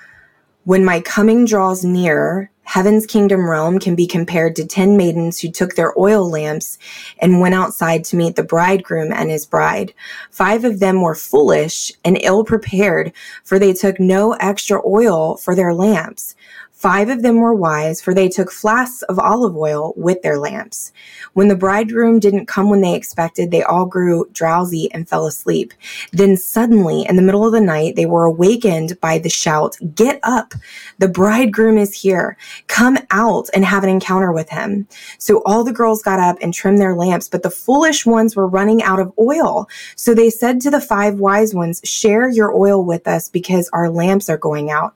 when 0.66 0.86
my 0.86 1.00
coming 1.02 1.46
draws 1.46 1.84
near, 1.84 2.52
Heaven's 2.72 3.06
kingdom 3.06 3.50
realm 3.50 3.80
can 3.80 3.96
be 3.96 4.08
compared 4.08 4.56
to 4.56 4.66
10 4.66 4.96
maidens 4.96 5.40
who 5.40 5.52
took 5.52 5.76
their 5.76 5.94
oil 6.00 6.30
lamps 6.30 6.78
and 7.18 7.42
went 7.42 7.54
outside 7.54 8.06
to 8.06 8.16
meet 8.16 8.38
the 8.38 8.44
bridegroom 8.44 9.12
and 9.12 9.30
his 9.30 9.46
bride. 9.46 9.94
Five 10.30 10.64
of 10.64 10.80
them 10.80 11.02
were 11.02 11.14
foolish 11.14 11.92
and 12.06 12.18
ill 12.22 12.46
prepared, 12.46 13.12
for 13.44 13.60
they 13.60 13.74
took 13.74 14.00
no 14.00 14.34
extra 14.40 14.82
oil 14.88 15.36
for 15.36 15.54
their 15.54 15.74
lamps. 15.74 16.34
Five 16.82 17.10
of 17.10 17.22
them 17.22 17.36
were 17.36 17.54
wise, 17.54 18.02
for 18.02 18.12
they 18.12 18.28
took 18.28 18.52
flasks 18.52 19.04
of 19.04 19.20
olive 19.20 19.56
oil 19.56 19.94
with 19.96 20.24
their 20.24 20.40
lamps. 20.40 20.92
When 21.34 21.48
the 21.48 21.56
bridegroom 21.56 22.18
didn't 22.18 22.48
come 22.48 22.72
when 22.72 22.82
they 22.82 22.96
expected, 22.96 23.52
they 23.52 23.62
all 23.62 23.86
grew 23.86 24.28
drowsy 24.32 24.92
and 24.92 25.08
fell 25.08 25.28
asleep. 25.28 25.76
Then 26.12 26.36
suddenly, 26.36 27.06
in 27.08 27.18
the 27.18 27.22
middle 27.22 27.46
of 27.46 27.52
the 27.52 27.62
night, 27.62 27.96
they 27.96 28.08
were 28.08 28.26
awakened 28.26 29.00
by 29.00 29.20
the 29.20 29.30
shout, 29.30 29.78
Get 29.94 30.20
up! 30.24 30.56
The 30.98 31.08
bridegroom 31.08 31.78
is 31.78 31.94
here. 31.94 32.36
Come 32.66 32.98
out 33.12 33.48
and 33.54 33.64
have 33.64 33.84
an 33.84 33.90
encounter 33.92 34.32
with 34.32 34.50
him. 34.50 34.88
So 35.20 35.44
all 35.46 35.64
the 35.64 35.72
girls 35.72 36.02
got 36.02 36.20
up 36.20 36.38
and 36.42 36.52
trimmed 36.52 36.82
their 36.82 36.96
lamps, 36.96 37.30
but 37.30 37.44
the 37.44 37.52
foolish 37.52 38.08
ones 38.08 38.36
were 38.36 38.48
running 38.48 38.82
out 38.82 39.00
of 39.00 39.14
oil. 39.20 39.70
So 39.96 40.16
they 40.16 40.32
said 40.32 40.60
to 40.62 40.72
the 40.72 40.82
five 40.82 41.20
wise 41.20 41.54
ones, 41.54 41.80
Share 41.84 42.28
your 42.28 42.52
oil 42.52 42.84
with 42.84 43.08
us 43.08 43.30
because 43.30 43.70
our 43.72 43.88
lamps 43.88 44.32
are 44.32 44.38
going 44.38 44.72
out. 44.72 44.96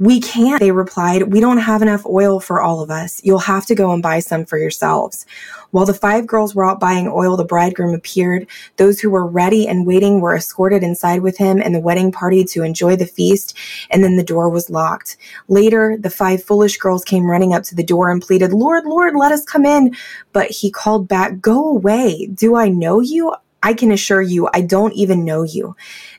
We 0.00 0.20
can't, 0.20 0.60
they 0.60 0.70
replied. 0.70 1.32
We 1.32 1.40
don't 1.40 1.58
have 1.58 1.82
enough 1.82 2.06
oil 2.06 2.38
for 2.38 2.62
all 2.62 2.80
of 2.80 2.88
us. 2.88 3.20
You'll 3.24 3.40
have 3.40 3.66
to 3.66 3.74
go 3.74 3.92
and 3.92 4.00
buy 4.00 4.20
some 4.20 4.44
for 4.44 4.56
yourselves. 4.56 5.26
While 5.72 5.86
the 5.86 5.94
five 5.94 6.24
girls 6.24 6.54
were 6.54 6.64
out 6.64 6.78
buying 6.78 7.08
oil, 7.08 7.36
the 7.36 7.44
bridegroom 7.44 7.94
appeared. 7.94 8.46
Those 8.76 9.00
who 9.00 9.10
were 9.10 9.26
ready 9.26 9.66
and 9.66 9.88
waiting 9.88 10.20
were 10.20 10.36
escorted 10.36 10.84
inside 10.84 11.22
with 11.22 11.36
him 11.36 11.60
and 11.60 11.74
the 11.74 11.80
wedding 11.80 12.12
party 12.12 12.44
to 12.44 12.62
enjoy 12.62 12.94
the 12.94 13.06
feast, 13.06 13.56
and 13.90 14.04
then 14.04 14.16
the 14.16 14.22
door 14.22 14.48
was 14.48 14.70
locked. 14.70 15.16
Later, 15.48 15.96
the 15.98 16.10
five 16.10 16.44
foolish 16.44 16.78
girls 16.78 17.04
came 17.04 17.28
running 17.28 17.52
up 17.52 17.64
to 17.64 17.74
the 17.74 17.82
door 17.82 18.08
and 18.08 18.22
pleaded, 18.22 18.52
Lord, 18.52 18.84
Lord, 18.86 19.16
let 19.16 19.32
us 19.32 19.44
come 19.44 19.66
in. 19.66 19.96
But 20.32 20.48
he 20.48 20.70
called 20.70 21.08
back, 21.08 21.40
Go 21.40 21.68
away. 21.68 22.26
Do 22.26 22.54
I 22.54 22.68
know 22.68 23.00
you? 23.00 23.34
I 23.62 23.74
can 23.74 23.90
assure 23.90 24.22
you, 24.22 24.48
I 24.54 24.60
don't 24.60 24.92
even 24.92 25.24
know 25.24 25.42
you. 25.42 25.74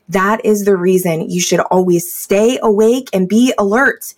That 0.10 0.44
is 0.44 0.66
the 0.66 0.76
reason 0.76 1.30
you 1.30 1.40
should 1.40 1.60
always 1.60 2.12
stay 2.12 2.60
awake 2.62 3.10
and 3.14 3.30
be 3.30 3.54
alert 3.58 4.14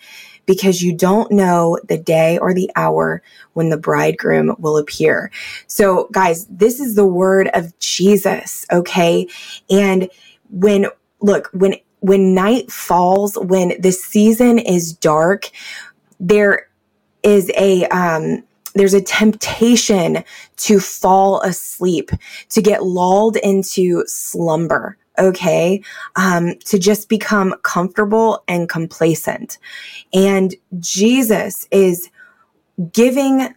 because 0.45 0.81
you 0.81 0.93
don't 0.93 1.31
know 1.31 1.77
the 1.87 1.97
day 1.97 2.37
or 2.39 2.53
the 2.53 2.69
hour 2.75 3.21
when 3.53 3.69
the 3.69 3.77
bridegroom 3.77 4.55
will 4.57 4.77
appear. 4.77 5.31
So, 5.67 6.09
guys, 6.11 6.45
this 6.47 6.79
is 6.79 6.95
the 6.95 7.05
word 7.05 7.49
of 7.53 7.77
Jesus, 7.79 8.65
okay? 8.71 9.27
And 9.69 10.09
when, 10.49 10.87
look, 11.19 11.49
when 11.53 11.75
when 12.01 12.33
night 12.33 12.71
falls, 12.71 13.37
when 13.37 13.79
the 13.79 13.91
season 13.91 14.57
is 14.57 14.91
dark, 14.91 15.51
there 16.19 16.67
is 17.21 17.51
a, 17.55 17.85
um, 17.89 18.43
there's 18.73 18.95
a 18.95 19.01
temptation 19.01 20.23
to 20.57 20.79
fall 20.79 21.41
asleep, 21.41 22.09
to 22.49 22.61
get 22.61 22.83
lulled 22.83 23.35
into 23.37 24.03
slumber 24.07 24.97
okay 25.21 25.81
um, 26.15 26.55
to 26.65 26.79
just 26.79 27.09
become 27.09 27.53
comfortable 27.63 28.43
and 28.47 28.67
complacent. 28.67 29.57
And 30.13 30.55
jesus 30.79 31.67
is 31.71 32.09
giving 32.91 33.53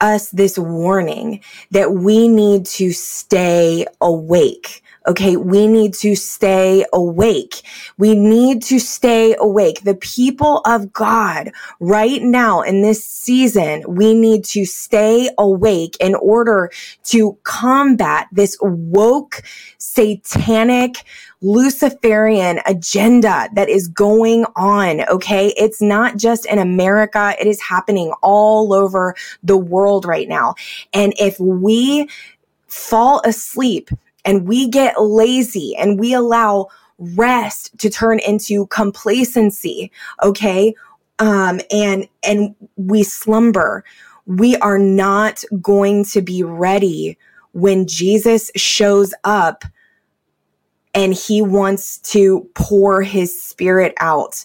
us 0.00 0.30
this 0.30 0.58
warning 0.58 1.42
that 1.70 1.92
we 1.92 2.28
need 2.28 2.64
to 2.64 2.92
stay 2.92 3.86
awake 4.00 4.82
Okay. 5.08 5.38
We 5.38 5.66
need 5.66 5.94
to 5.94 6.14
stay 6.14 6.84
awake. 6.92 7.62
We 7.96 8.14
need 8.14 8.62
to 8.64 8.78
stay 8.78 9.34
awake. 9.38 9.82
The 9.82 9.94
people 9.94 10.58
of 10.66 10.92
God 10.92 11.50
right 11.80 12.22
now 12.22 12.60
in 12.60 12.82
this 12.82 13.02
season, 13.04 13.84
we 13.88 14.12
need 14.12 14.44
to 14.46 14.66
stay 14.66 15.30
awake 15.38 15.96
in 15.98 16.14
order 16.14 16.70
to 17.04 17.38
combat 17.42 18.28
this 18.32 18.58
woke, 18.60 19.42
satanic, 19.78 21.04
Luciferian 21.40 22.60
agenda 22.66 23.48
that 23.54 23.70
is 23.70 23.88
going 23.88 24.44
on. 24.56 25.08
Okay. 25.08 25.54
It's 25.56 25.80
not 25.80 26.18
just 26.18 26.44
in 26.44 26.58
America. 26.58 27.34
It 27.40 27.46
is 27.46 27.62
happening 27.62 28.12
all 28.22 28.74
over 28.74 29.14
the 29.42 29.56
world 29.56 30.04
right 30.04 30.28
now. 30.28 30.54
And 30.92 31.14
if 31.18 31.40
we 31.40 32.10
fall 32.66 33.22
asleep 33.24 33.88
and 34.24 34.46
we 34.46 34.68
get 34.68 35.00
lazy 35.00 35.74
and 35.76 35.98
we 35.98 36.12
allow 36.12 36.68
rest 36.98 37.76
to 37.78 37.90
turn 37.90 38.18
into 38.20 38.66
complacency, 38.66 39.90
okay? 40.22 40.74
Um, 41.18 41.60
and, 41.70 42.08
and 42.22 42.54
we 42.76 43.02
slumber, 43.02 43.84
we 44.26 44.56
are 44.56 44.78
not 44.78 45.42
going 45.60 46.04
to 46.06 46.20
be 46.20 46.42
ready 46.42 47.16
when 47.52 47.86
Jesus 47.86 48.50
shows 48.56 49.14
up 49.24 49.64
and 50.94 51.14
he 51.14 51.42
wants 51.42 51.98
to 51.98 52.48
pour 52.54 53.02
his 53.02 53.40
spirit 53.40 53.94
out. 54.00 54.44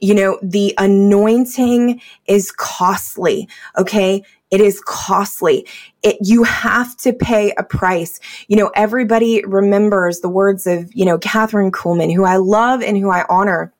You 0.00 0.14
know, 0.14 0.38
the 0.42 0.74
anointing 0.78 2.00
is 2.26 2.50
costly. 2.50 3.48
Okay. 3.76 4.24
It 4.50 4.60
is 4.60 4.80
costly. 4.80 5.66
It, 6.02 6.16
you 6.20 6.42
have 6.42 6.96
to 6.98 7.12
pay 7.12 7.52
a 7.56 7.62
price. 7.62 8.18
You 8.48 8.56
know, 8.56 8.70
everybody 8.74 9.44
remembers 9.44 10.20
the 10.20 10.28
words 10.28 10.66
of, 10.66 10.92
you 10.94 11.04
know, 11.04 11.18
Kathryn 11.18 11.70
Kuhlman, 11.70 12.14
who 12.14 12.24
I 12.24 12.36
love 12.36 12.82
and 12.82 12.98
who 12.98 13.10
I 13.10 13.24
honor. 13.28 13.72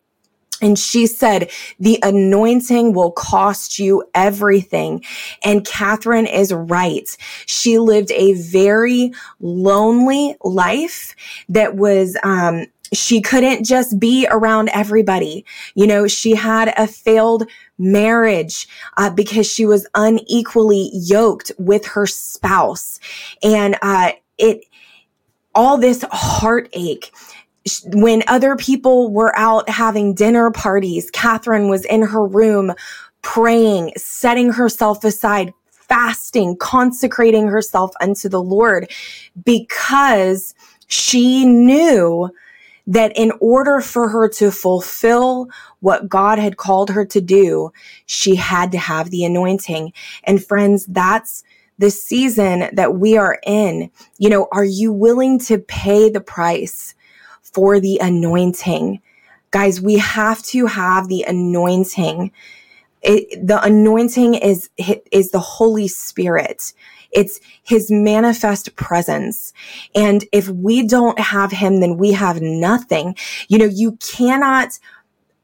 And 0.62 0.78
she 0.78 1.06
said, 1.06 1.50
the 1.78 1.98
anointing 2.02 2.92
will 2.92 3.12
cost 3.12 3.78
you 3.78 4.04
everything. 4.14 5.02
And 5.42 5.64
Kathryn 5.64 6.30
is 6.30 6.52
right. 6.52 7.08
She 7.46 7.78
lived 7.78 8.12
a 8.12 8.34
very 8.34 9.12
lonely 9.40 10.36
life 10.44 11.16
that 11.48 11.76
was, 11.76 12.16
um, 12.22 12.66
she 12.92 13.20
couldn't 13.20 13.64
just 13.64 13.98
be 13.98 14.26
around 14.30 14.68
everybody. 14.70 15.44
You 15.74 15.86
know, 15.86 16.06
she 16.06 16.34
had 16.34 16.72
a 16.76 16.86
failed 16.86 17.48
marriage 17.78 18.68
uh, 18.96 19.10
because 19.10 19.50
she 19.50 19.64
was 19.66 19.86
unequally 19.94 20.90
yoked 20.92 21.52
with 21.58 21.86
her 21.86 22.06
spouse. 22.06 22.98
And 23.42 23.76
uh, 23.82 24.12
it, 24.38 24.64
all 25.54 25.78
this 25.78 26.04
heartache 26.10 27.12
when 27.86 28.22
other 28.26 28.56
people 28.56 29.12
were 29.12 29.36
out 29.38 29.68
having 29.68 30.14
dinner 30.14 30.50
parties, 30.50 31.10
Kathryn 31.10 31.68
was 31.68 31.84
in 31.84 32.02
her 32.02 32.24
room 32.24 32.72
praying, 33.22 33.92
setting 33.96 34.50
herself 34.50 35.04
aside, 35.04 35.52
fasting, 35.70 36.56
consecrating 36.56 37.48
herself 37.48 37.92
unto 38.00 38.28
the 38.28 38.42
Lord 38.42 38.90
because 39.44 40.54
she 40.86 41.44
knew 41.44 42.30
that 42.90 43.12
in 43.16 43.32
order 43.38 43.80
for 43.80 44.08
her 44.08 44.28
to 44.28 44.50
fulfill 44.50 45.48
what 45.78 46.08
God 46.08 46.40
had 46.40 46.56
called 46.56 46.90
her 46.90 47.04
to 47.06 47.20
do, 47.20 47.72
she 48.06 48.34
had 48.34 48.72
to 48.72 48.78
have 48.78 49.10
the 49.10 49.24
anointing. 49.24 49.92
And 50.24 50.44
friends, 50.44 50.86
that's 50.86 51.44
the 51.78 51.92
season 51.92 52.68
that 52.72 52.96
we 52.96 53.16
are 53.16 53.38
in. 53.46 53.92
You 54.18 54.28
know, 54.28 54.48
are 54.50 54.64
you 54.64 54.92
willing 54.92 55.38
to 55.40 55.58
pay 55.58 56.10
the 56.10 56.20
price 56.20 56.96
for 57.42 57.78
the 57.78 57.98
anointing? 58.02 59.00
Guys, 59.52 59.80
we 59.80 59.98
have 59.98 60.42
to 60.46 60.66
have 60.66 61.06
the 61.06 61.22
anointing. 61.22 62.32
It, 63.02 63.46
the 63.46 63.62
anointing 63.62 64.34
is, 64.34 64.68
is 65.10 65.30
the 65.30 65.40
Holy 65.40 65.88
Spirit. 65.88 66.72
It's 67.12 67.40
his 67.62 67.90
manifest 67.90 68.76
presence. 68.76 69.52
And 69.94 70.24
if 70.32 70.48
we 70.48 70.86
don't 70.86 71.18
have 71.18 71.50
him, 71.50 71.80
then 71.80 71.96
we 71.96 72.12
have 72.12 72.40
nothing. 72.40 73.16
You 73.48 73.58
know, 73.58 73.64
you 73.64 73.96
cannot 73.96 74.78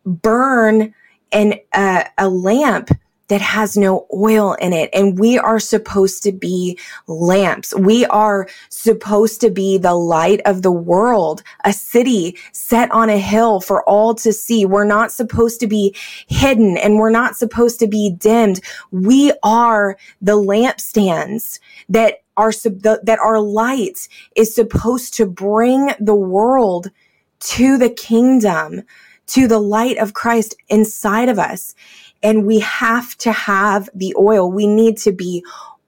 burn 0.04 0.94
an, 1.32 1.54
uh, 1.72 2.04
a 2.18 2.28
lamp 2.28 2.90
that 3.28 3.40
has 3.40 3.76
no 3.76 4.06
oil 4.12 4.54
in 4.54 4.72
it. 4.72 4.90
And 4.92 5.18
we 5.18 5.38
are 5.38 5.58
supposed 5.58 6.22
to 6.24 6.32
be 6.32 6.78
lamps. 7.06 7.74
We 7.74 8.06
are 8.06 8.48
supposed 8.68 9.40
to 9.40 9.50
be 9.50 9.78
the 9.78 9.94
light 9.94 10.40
of 10.44 10.62
the 10.62 10.72
world, 10.72 11.42
a 11.64 11.72
city 11.72 12.36
set 12.52 12.90
on 12.92 13.10
a 13.10 13.18
hill 13.18 13.60
for 13.60 13.82
all 13.88 14.14
to 14.16 14.32
see. 14.32 14.64
We're 14.64 14.84
not 14.84 15.12
supposed 15.12 15.60
to 15.60 15.66
be 15.66 15.94
hidden 16.28 16.76
and 16.76 16.98
we're 16.98 17.10
not 17.10 17.36
supposed 17.36 17.80
to 17.80 17.88
be 17.88 18.10
dimmed. 18.10 18.60
We 18.90 19.32
are 19.42 19.96
the 20.20 20.36
lampstands 20.36 21.58
that 21.88 22.22
are 22.36 22.52
that 22.52 23.18
our 23.22 23.40
light 23.40 24.08
is 24.36 24.54
supposed 24.54 25.14
to 25.14 25.26
bring 25.26 25.92
the 25.98 26.14
world 26.14 26.90
to 27.38 27.78
the 27.78 27.90
kingdom, 27.90 28.82
to 29.28 29.48
the 29.48 29.58
light 29.58 29.96
of 29.98 30.12
Christ 30.12 30.54
inside 30.68 31.28
of 31.28 31.38
us 31.38 31.74
and 32.26 32.44
we 32.44 32.58
have 32.58 33.16
to 33.18 33.30
have 33.30 33.88
the 33.94 34.12
oil. 34.18 34.50
We 34.50 34.66
need 34.66 34.98
to 34.98 35.12
be 35.12 35.44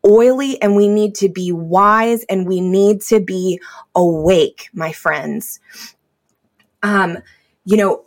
oily 0.06 0.62
and 0.62 0.76
we 0.76 0.86
need 0.86 1.16
to 1.16 1.28
be 1.28 1.50
wise 1.50 2.22
and 2.28 2.46
we 2.46 2.60
need 2.60 3.00
to 3.08 3.18
be 3.18 3.60
awake, 3.96 4.70
my 4.72 4.92
friends. 4.92 5.58
Um, 6.84 7.18
you 7.64 7.76
know, 7.76 8.04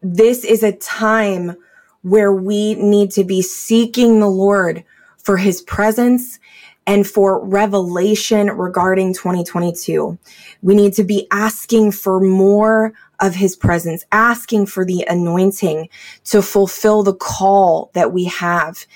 this 0.00 0.42
is 0.42 0.62
a 0.62 0.72
time 0.72 1.54
where 2.00 2.32
we 2.32 2.76
need 2.76 3.10
to 3.10 3.24
be 3.24 3.42
seeking 3.42 4.18
the 4.18 4.30
Lord 4.30 4.84
for 5.18 5.36
his 5.36 5.60
presence 5.60 6.40
and 6.88 7.06
for 7.06 7.44
revelation 7.44 8.46
regarding 8.48 9.12
2022. 9.12 10.18
We 10.62 10.74
need 10.74 10.94
to 10.94 11.04
be 11.04 11.28
asking 11.30 11.92
for 11.92 12.18
more 12.18 12.94
of 13.20 13.34
his 13.34 13.54
presence, 13.54 14.06
asking 14.10 14.66
for 14.66 14.86
the 14.86 15.04
anointing 15.06 15.90
to 16.24 16.40
fulfill 16.40 17.02
the 17.02 17.14
call 17.14 17.90
that 17.92 18.12
we 18.12 18.24
have. 18.24 18.86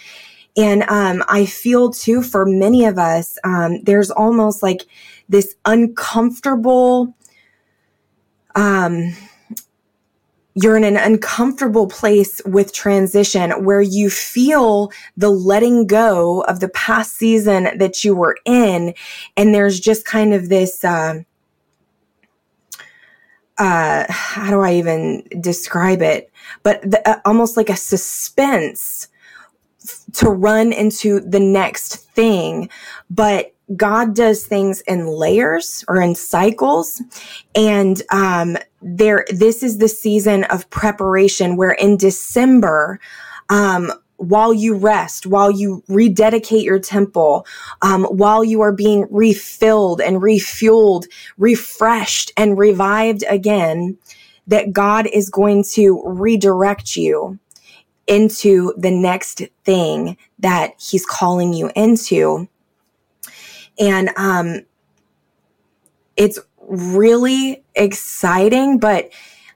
And 0.56 0.84
um, 0.84 1.22
I 1.28 1.44
feel 1.44 1.90
too, 1.90 2.22
for 2.22 2.46
many 2.46 2.86
of 2.86 2.96
us, 2.98 3.38
um, 3.44 3.82
there's 3.82 4.10
almost 4.10 4.62
like 4.62 4.86
this 5.28 5.54
uncomfortable, 5.66 7.14
um, 8.54 9.14
you're 10.54 10.76
in 10.76 10.84
an 10.84 10.96
uncomfortable 10.96 11.86
place 11.86 12.40
with 12.44 12.72
transition 12.72 13.64
where 13.64 13.80
you 13.80 14.10
feel 14.10 14.92
the 15.16 15.30
letting 15.30 15.86
go 15.86 16.42
of 16.42 16.60
the 16.60 16.68
past 16.68 17.16
season 17.16 17.68
that 17.78 18.04
you 18.04 18.14
were 18.14 18.36
in. 18.44 18.94
And 19.36 19.54
there's 19.54 19.80
just 19.80 20.04
kind 20.04 20.34
of 20.34 20.48
this, 20.48 20.84
uh, 20.84 21.22
uh, 23.58 24.04
how 24.08 24.50
do 24.50 24.60
I 24.60 24.74
even 24.74 25.26
describe 25.40 26.02
it? 26.02 26.30
But 26.62 26.82
the, 26.82 27.08
uh, 27.08 27.20
almost 27.24 27.56
like 27.56 27.70
a 27.70 27.76
suspense 27.76 29.08
to 30.14 30.28
run 30.28 30.72
into 30.72 31.20
the 31.20 31.40
next 31.40 31.96
thing. 32.10 32.68
But 33.08 33.54
God 33.76 34.14
does 34.14 34.44
things 34.44 34.80
in 34.82 35.06
layers 35.06 35.84
or 35.88 36.00
in 36.00 36.14
cycles. 36.14 37.02
And 37.54 38.02
um, 38.10 38.56
there, 38.80 39.24
this 39.30 39.62
is 39.62 39.78
the 39.78 39.88
season 39.88 40.44
of 40.44 40.68
preparation 40.70 41.56
where 41.56 41.72
in 41.72 41.96
December, 41.96 43.00
um, 43.48 43.92
while 44.16 44.54
you 44.54 44.76
rest, 44.76 45.26
while 45.26 45.50
you 45.50 45.82
rededicate 45.88 46.64
your 46.64 46.78
temple, 46.78 47.46
um, 47.82 48.04
while 48.04 48.44
you 48.44 48.60
are 48.60 48.72
being 48.72 49.06
refilled 49.10 50.00
and 50.00 50.18
refueled, 50.18 51.06
refreshed 51.38 52.30
and 52.36 52.56
revived 52.56 53.24
again, 53.28 53.98
that 54.46 54.72
God 54.72 55.06
is 55.06 55.28
going 55.28 55.64
to 55.72 56.02
redirect 56.04 56.96
you 56.96 57.38
into 58.06 58.74
the 58.76 58.90
next 58.90 59.42
thing 59.64 60.16
that 60.38 60.74
He's 60.78 61.06
calling 61.06 61.52
you 61.52 61.70
into. 61.74 62.48
And 63.78 64.10
um, 64.16 64.60
it's 66.16 66.38
really 66.68 67.64
exciting, 67.74 68.78
but 68.78 69.10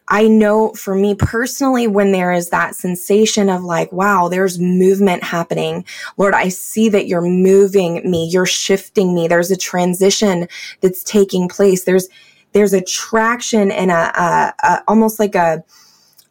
I 0.09 0.29
know 0.29 0.73
for 0.75 0.95
me 0.95 1.15
personally, 1.17 1.89
when 1.89 2.13
there 2.13 2.33
is 2.33 2.51
that 2.51 2.77
sensation 2.77 3.49
of 3.49 3.65
like, 3.65 3.91
wow, 3.91 4.29
there's 4.29 4.59
movement 4.59 5.25
happening. 5.25 5.85
Lord, 6.17 6.33
I 6.33 6.49
see 6.49 6.89
that 6.91 7.09
you're 7.09 7.21
moving 7.23 8.09
me. 8.09 8.29
You're 8.31 8.47
shifting 8.47 9.15
me. 9.15 9.27
There's 9.27 9.51
a 9.51 9.57
transition 9.57 10.47
that's 10.81 11.03
taking 11.03 11.49
place. 11.49 11.85
There's, 11.85 12.09
there's 12.53 12.73
a 12.73 12.83
traction 12.83 13.73
and 13.73 13.91
a, 13.91 14.21
a, 14.21 14.55
a 14.63 14.83
almost 14.87 15.19
like 15.19 15.35
a, 15.35 15.65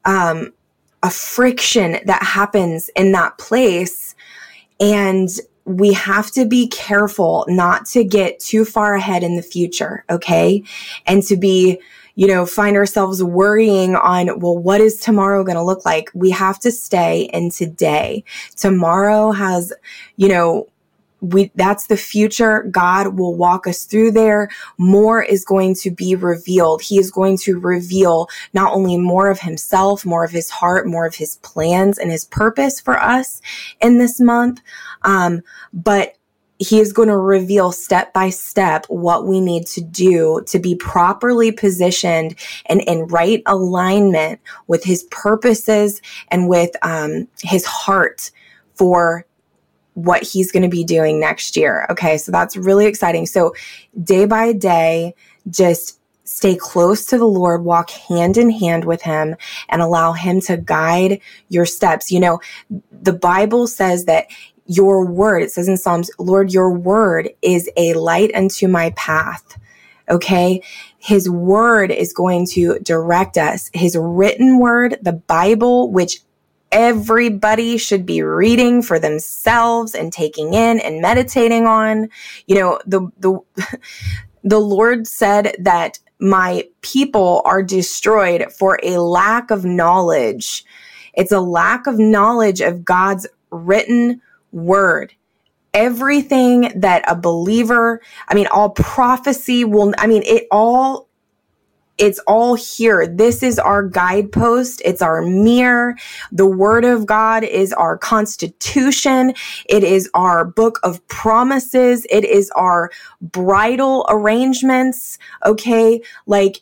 um, 0.06 0.54
a 1.04 1.10
friction 1.10 2.00
that 2.06 2.24
happens 2.24 2.90
in 2.96 3.12
that 3.12 3.38
place. 3.38 4.16
And 4.80 5.30
we 5.66 5.94
have 5.94 6.32
to 6.32 6.46
be 6.46 6.68
careful 6.68 7.46
not 7.48 7.86
to 7.88 8.04
get 8.04 8.40
too 8.40 8.66
far 8.66 8.94
ahead 8.94 9.24
in 9.24 9.36
the 9.36 9.42
future. 9.42 10.06
Okay. 10.10 10.64
And 11.08 11.24
to 11.24 11.36
be, 11.36 11.80
you 12.14 12.28
know, 12.28 12.46
find 12.46 12.78
ourselves 12.78 13.22
worrying 13.24 13.96
on, 13.96 14.40
well, 14.40 14.58
what 14.58 14.80
is 14.80 15.00
tomorrow 15.00 15.44
going 15.44 15.58
to 15.58 15.64
look 15.64 15.86
like? 15.86 16.10
We 16.14 16.30
have 16.32 16.60
to 16.60 16.72
stay 16.72 17.24
in 17.34 17.50
today. 17.50 18.24
Tomorrow 18.56 19.32
has, 19.32 19.74
you 20.16 20.30
know, 20.30 20.68
we 21.32 21.52
that's 21.56 21.88
the 21.88 21.98
future. 21.98 22.64
God 22.64 23.18
will 23.18 23.36
walk 23.36 23.68
us 23.68 23.86
through 23.86 24.12
there. 24.12 24.50
More 24.78 25.22
is 25.22 25.46
going 25.46 25.76
to 25.76 25.92
be 25.92 26.16
revealed. 26.16 26.82
He 26.82 26.98
is 26.98 27.12
going 27.12 27.38
to 27.40 27.60
reveal 27.60 28.28
not 28.54 28.74
only 28.74 28.98
more 28.98 29.30
of 29.30 29.40
himself 29.40 30.06
more 30.06 30.24
of 30.24 30.32
his 30.32 30.50
heart 30.50 30.88
more 30.88 31.06
of 31.06 31.16
his 31.16 31.38
plans 31.38 31.98
and 31.98 32.12
his 32.12 32.26
purpose 32.26 32.80
for 32.80 33.00
us 33.00 33.42
in 33.82 33.98
this 33.98 34.20
month. 34.20 34.62
Um, 35.04 35.42
but 35.74 36.16
he 36.58 36.80
is 36.80 36.94
going 36.94 37.10
to 37.10 37.18
reveal 37.18 37.72
step 37.72 38.14
by 38.14 38.30
step 38.30 38.86
what 38.88 39.28
we 39.28 39.42
need 39.42 39.68
to 39.68 39.82
do 39.82 40.42
to 40.48 40.58
be 40.58 40.76
properly 40.76 41.52
positioned 41.52 42.36
and 42.68 42.82
in 42.82 43.08
right 43.08 43.44
alignment 43.46 44.40
with 44.68 44.84
his 44.84 45.04
purposes 45.12 46.02
and 46.30 46.48
with 46.48 46.72
um, 46.82 47.28
his 47.42 47.66
heart 47.66 48.32
for 48.76 49.26
what 49.96 50.24
he's 50.24 50.52
going 50.52 50.64
to 50.64 50.70
be 50.70 50.84
doing 50.84 51.20
next 51.20 51.58
year. 51.58 51.88
Okay, 51.90 52.18
so 52.18 52.32
that's 52.32 52.56
really 52.56 52.86
exciting. 52.86 53.26
So, 53.26 53.54
day 54.04 54.26
by 54.26 54.54
day, 54.54 55.16
just 55.50 56.00
stay 56.26 56.56
close 56.56 57.06
to 57.06 57.18
the 57.18 57.28
Lord, 57.28 57.64
walk 57.64 57.90
hand 57.90 58.38
in 58.38 58.50
hand 58.50 58.86
with 58.86 59.02
him, 59.02 59.36
and 59.70 59.82
allow 59.82 60.14
him 60.14 60.42
to 60.42 60.58
guide 60.58 61.22
your 61.50 61.66
steps. 61.66 62.12
You 62.12 62.20
know, 62.20 62.40
the 62.92 63.14
Bible 63.14 63.68
says 63.68 64.06
that 64.06 64.28
your 64.68 65.06
word, 65.06 65.44
it 65.44 65.52
says 65.52 65.68
in 65.68 65.78
Psalms, 65.78 66.10
Lord, 66.20 66.52
your 66.52 66.72
word 66.72 67.30
is 67.42 67.70
a 67.78 67.94
light 67.94 68.34
unto 68.34 68.68
my 68.68 68.92
path. 68.92 69.58
Okay. 70.10 70.62
His 70.98 71.30
word 71.30 71.92
is 71.92 72.14
going 72.14 72.48
to 72.48 72.80
direct 72.80 73.38
us. 73.38 73.70
His 73.74 73.96
written 73.96 74.60
word, 74.60 74.98
the 75.02 75.14
Bible, 75.14 75.92
which 75.92 76.20
everybody 76.76 77.78
should 77.78 78.06
be 78.06 78.22
reading 78.22 78.82
for 78.82 79.00
themselves 79.00 79.96
and 79.96 80.12
taking 80.12 80.54
in 80.54 80.78
and 80.82 81.02
meditating 81.02 81.66
on. 81.66 82.10
You 82.48 82.56
know, 82.56 82.80
the, 82.86 83.10
the, 83.18 83.40
the 84.44 84.60
Lord 84.60 85.08
said 85.08 85.56
that 85.58 86.00
my 86.20 86.68
people 86.82 87.42
are 87.46 87.64
destroyed 87.64 88.52
for 88.52 88.78
a 88.84 88.98
lack 88.98 89.52
of 89.52 89.64
knowledge. 89.64 90.66
It's 91.14 91.32
a 91.32 91.40
lack 91.40 91.88
of 91.88 91.98
knowledge 91.98 92.60
of 92.60 92.84
God's 92.84 93.26
written 93.52 94.22
word. 94.52 95.14
Everything 95.74 96.74
that 96.76 97.10
a 97.10 97.16
believer, 97.16 98.02
I 98.28 98.34
mean, 98.34 98.48
all 98.48 98.70
prophecy 98.70 99.64
will, 99.64 99.94
I 99.98 100.08
mean, 100.08 100.24
it 100.26 100.46
all, 100.52 101.05
it's 101.98 102.20
all 102.28 102.56
here. 102.56 103.08
This 103.08 103.42
is 103.42 103.58
our 103.58 103.88
guidepost. 103.88 104.82
It's 104.84 105.02
our 105.02 105.22
mirror. 105.22 105.96
The 106.32 106.46
word 106.46 106.86
of 106.86 107.06
God 107.06 107.44
is 107.44 107.72
our 107.74 107.98
constitution. 107.98 109.34
It 109.70 109.84
is 109.84 110.10
our 110.14 110.44
book 110.46 110.80
of 110.84 111.06
promises. 111.08 112.06
It 112.10 112.26
is 112.26 112.52
our 112.52 112.92
bridal 113.22 114.06
arrangements. 114.10 115.18
Okay. 115.46 116.02
Like, 116.26 116.62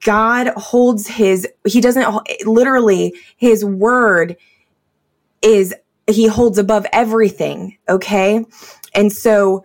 God 0.00 0.48
holds 0.56 1.06
his, 1.06 1.46
he 1.64 1.80
doesn't 1.80 2.06
literally, 2.44 3.14
his 3.36 3.64
word 3.64 4.36
is 5.42 5.72
he 6.08 6.26
holds 6.26 6.58
above 6.58 6.86
everything. 6.92 7.76
Okay. 7.88 8.44
And 8.94 9.12
so 9.12 9.64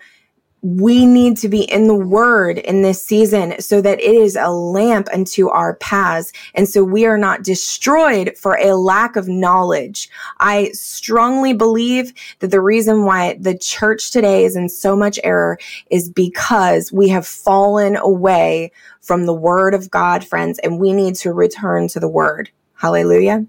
we 0.61 1.05
need 1.05 1.37
to 1.37 1.49
be 1.49 1.61
in 1.71 1.87
the 1.87 1.95
word 1.95 2.59
in 2.59 2.83
this 2.83 3.03
season 3.03 3.59
so 3.59 3.81
that 3.81 3.99
it 3.99 4.15
is 4.15 4.35
a 4.35 4.49
lamp 4.49 5.07
unto 5.11 5.49
our 5.49 5.75
paths. 5.77 6.31
And 6.53 6.69
so 6.69 6.83
we 6.83 7.05
are 7.05 7.17
not 7.17 7.43
destroyed 7.43 8.37
for 8.37 8.57
a 8.59 8.75
lack 8.75 9.15
of 9.15 9.27
knowledge. 9.27 10.09
I 10.39 10.71
strongly 10.73 11.53
believe 11.53 12.13
that 12.39 12.51
the 12.51 12.61
reason 12.61 13.05
why 13.05 13.37
the 13.39 13.57
church 13.57 14.11
today 14.11 14.45
is 14.45 14.55
in 14.55 14.69
so 14.69 14.95
much 14.95 15.19
error 15.23 15.57
is 15.89 16.09
because 16.09 16.91
we 16.91 17.09
have 17.09 17.25
fallen 17.25 17.95
away 17.95 18.71
from 19.01 19.25
the 19.25 19.33
word 19.33 19.73
of 19.73 19.89
God, 19.89 20.23
friends, 20.23 20.59
and 20.59 20.79
we 20.79 20.93
need 20.93 21.15
to 21.15 21.33
return 21.33 21.87
to 21.89 21.99
the 21.99 22.07
word. 22.07 22.51
Hallelujah. 22.75 23.45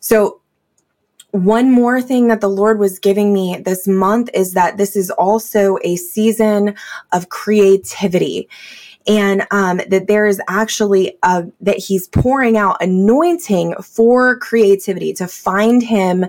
So 0.00 0.41
one 1.32 1.70
more 1.70 2.00
thing 2.00 2.28
that 2.28 2.40
the 2.40 2.48
Lord 2.48 2.78
was 2.78 2.98
giving 2.98 3.32
me 3.32 3.56
this 3.56 3.88
month 3.88 4.28
is 4.34 4.52
that 4.52 4.76
this 4.76 4.94
is 4.94 5.10
also 5.10 5.78
a 5.82 5.96
season 5.96 6.74
of 7.12 7.30
creativity. 7.30 8.48
And 9.06 9.46
um, 9.50 9.80
that 9.88 10.06
there 10.06 10.26
is 10.26 10.40
actually 10.46 11.18
a, 11.24 11.44
that 11.60 11.78
he's 11.78 12.06
pouring 12.08 12.56
out 12.56 12.80
anointing 12.80 13.74
for 13.82 14.38
creativity 14.38 15.12
to 15.14 15.26
find 15.26 15.82
him 15.82 16.26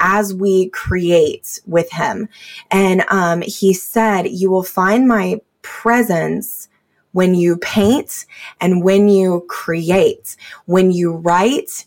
as 0.00 0.34
we 0.34 0.70
create 0.70 1.60
with 1.66 1.92
him. 1.92 2.28
And 2.70 3.04
um, 3.10 3.42
he 3.42 3.72
said 3.74 4.28
you 4.28 4.50
will 4.50 4.64
find 4.64 5.06
my 5.06 5.40
presence 5.62 6.68
when 7.12 7.34
you 7.34 7.58
paint 7.58 8.26
and 8.60 8.82
when 8.82 9.08
you 9.08 9.44
create. 9.48 10.36
When 10.64 10.90
you 10.90 11.12
write 11.12 11.86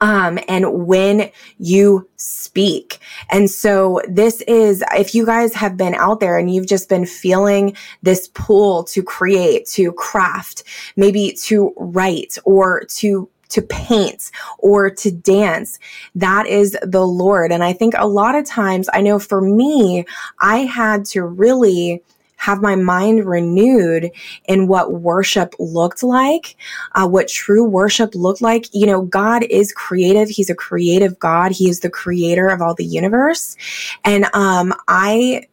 um, 0.00 0.38
and 0.48 0.86
when 0.86 1.30
you 1.58 2.08
speak. 2.16 2.98
And 3.30 3.50
so 3.50 4.00
this 4.08 4.42
is, 4.42 4.82
if 4.94 5.14
you 5.14 5.26
guys 5.26 5.54
have 5.54 5.76
been 5.76 5.94
out 5.94 6.20
there 6.20 6.38
and 6.38 6.52
you've 6.52 6.66
just 6.66 6.88
been 6.88 7.06
feeling 7.06 7.76
this 8.02 8.28
pull 8.34 8.84
to 8.84 9.02
create, 9.02 9.66
to 9.68 9.92
craft, 9.92 10.64
maybe 10.96 11.32
to 11.44 11.72
write 11.76 12.38
or 12.44 12.84
to 12.96 13.28
to 13.48 13.62
paint 13.62 14.30
or 14.58 14.90
to 14.90 15.10
dance. 15.10 15.78
That 16.14 16.46
is 16.46 16.76
the 16.82 17.06
Lord. 17.06 17.50
And 17.50 17.64
I 17.64 17.72
think 17.72 17.94
a 17.96 18.06
lot 18.06 18.34
of 18.34 18.44
times, 18.44 18.90
I 18.92 19.00
know 19.00 19.18
for 19.18 19.40
me, 19.40 20.04
I 20.38 20.58
had 20.58 21.06
to 21.06 21.22
really 21.24 22.02
have 22.38 22.62
my 22.62 22.74
mind 22.74 23.26
renewed 23.26 24.10
in 24.46 24.68
what 24.68 24.92
worship 24.92 25.54
looked 25.58 26.02
like, 26.02 26.56
uh, 26.94 27.06
what 27.06 27.28
true 27.28 27.64
worship 27.64 28.14
looked 28.14 28.40
like. 28.40 28.66
You 28.72 28.86
know, 28.86 29.02
God 29.02 29.42
is 29.44 29.72
creative. 29.72 30.28
He's 30.28 30.48
a 30.48 30.54
creative 30.54 31.18
God. 31.18 31.52
He 31.52 31.68
is 31.68 31.80
the 31.80 31.90
creator 31.90 32.48
of 32.48 32.62
all 32.62 32.74
the 32.74 32.84
universe. 32.84 33.56
And 34.04 34.26
um, 34.34 34.72
I 34.86 35.48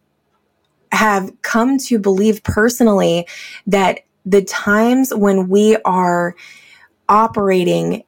have 0.92 1.32
come 1.42 1.78
to 1.78 2.00
believe 2.00 2.44
personally 2.44 3.28
that 3.68 4.02
the 4.26 4.44
times 4.44 5.14
when 5.14 5.50
we 5.50 5.78
are 5.86 6.36
operating 7.10 8.04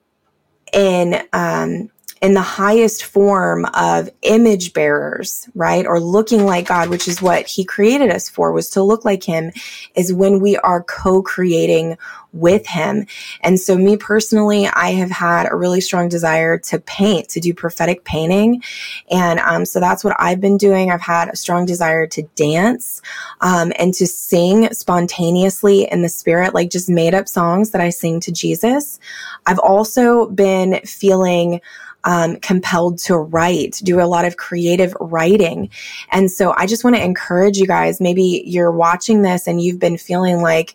in 0.71 1.21
um, 1.33 1.89
in 2.21 2.34
the 2.34 2.41
highest 2.41 3.03
form 3.03 3.65
of 3.73 4.10
image 4.21 4.73
bearers, 4.73 5.47
right? 5.56 5.86
Or 5.86 5.99
looking 5.99 6.45
like 6.45 6.67
God, 6.67 6.89
which 6.89 7.08
is 7.08 7.21
what 7.21 7.47
he 7.47 7.63
created 7.63 8.10
us 8.10 8.30
for, 8.30 8.51
was 8.51 8.69
to 8.71 8.84
look 8.84 9.06
like 9.06 9.23
him, 9.23 9.51
is 9.95 10.13
when 10.13 10.39
we 10.39 10.58
are 10.58 10.84
co-creating 10.84 11.97
with 12.34 12.67
him. 12.67 13.06
And 13.41 13.60
so 13.60 13.77
me 13.77 13.97
personally, 13.97 14.67
I 14.67 14.91
have 14.91 15.10
had 15.10 15.47
a 15.49 15.56
really 15.56 15.82
strong 15.82 16.10
desire 16.10 16.58
to 16.60 16.80
paint, 16.80 17.30
to 17.30 17.39
do 17.39 17.53
prophetic 17.53 18.03
painting. 18.03 18.62
And 19.10 19.39
um, 19.39 19.65
so 19.65 19.80
that's 19.80 20.03
what 20.03 20.15
I've 20.19 20.41
been 20.41 20.58
doing. 20.58 20.91
I've 20.91 21.01
had 21.01 21.30
a 21.30 21.36
strong 21.36 21.65
desire 21.65 22.06
to 22.08 22.23
dance 22.36 23.01
um, 23.41 23.71
and 23.80 23.93
to 23.95 24.06
sing 24.06 24.71
spontaneously 24.73 25.89
in 25.89 26.01
the 26.01 26.10
spirit, 26.10 26.53
like 26.53 26.69
just 26.69 26.89
made 26.89 27.13
up 27.13 27.27
songs 27.27 27.71
that 27.71 27.82
I 27.82 27.89
sing 27.89 28.19
to 28.21 28.32
Jesus. 28.32 28.99
I've 29.45 29.60
also 29.60 30.27
been 30.27 30.82
feeling 30.86 31.62
um, 32.08 32.38
compelled 32.38 32.98
to 33.00 33.17
write, 33.17 33.82
do 33.84 34.00
a 34.00 34.08
lot 34.08 34.24
of 34.24 34.38
creative 34.38 34.96
writing. 35.02 35.70
And 36.10 36.32
so 36.32 36.54
I 36.56 36.65
just 36.65 36.86
want 36.86 36.96
to 36.96 37.04
encourage 37.04 37.58
you 37.58 37.67
guys. 37.67 38.00
Maybe 38.00 38.43
you're 38.46 38.72
watching 38.72 39.24
this 39.24 39.46
and 39.46 39.62
you've 39.62 39.78
been 39.78 39.98
feeling 39.98 40.41
like, 40.41 40.74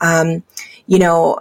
um, 0.00 0.42
you 0.88 0.98
know, 0.98 1.38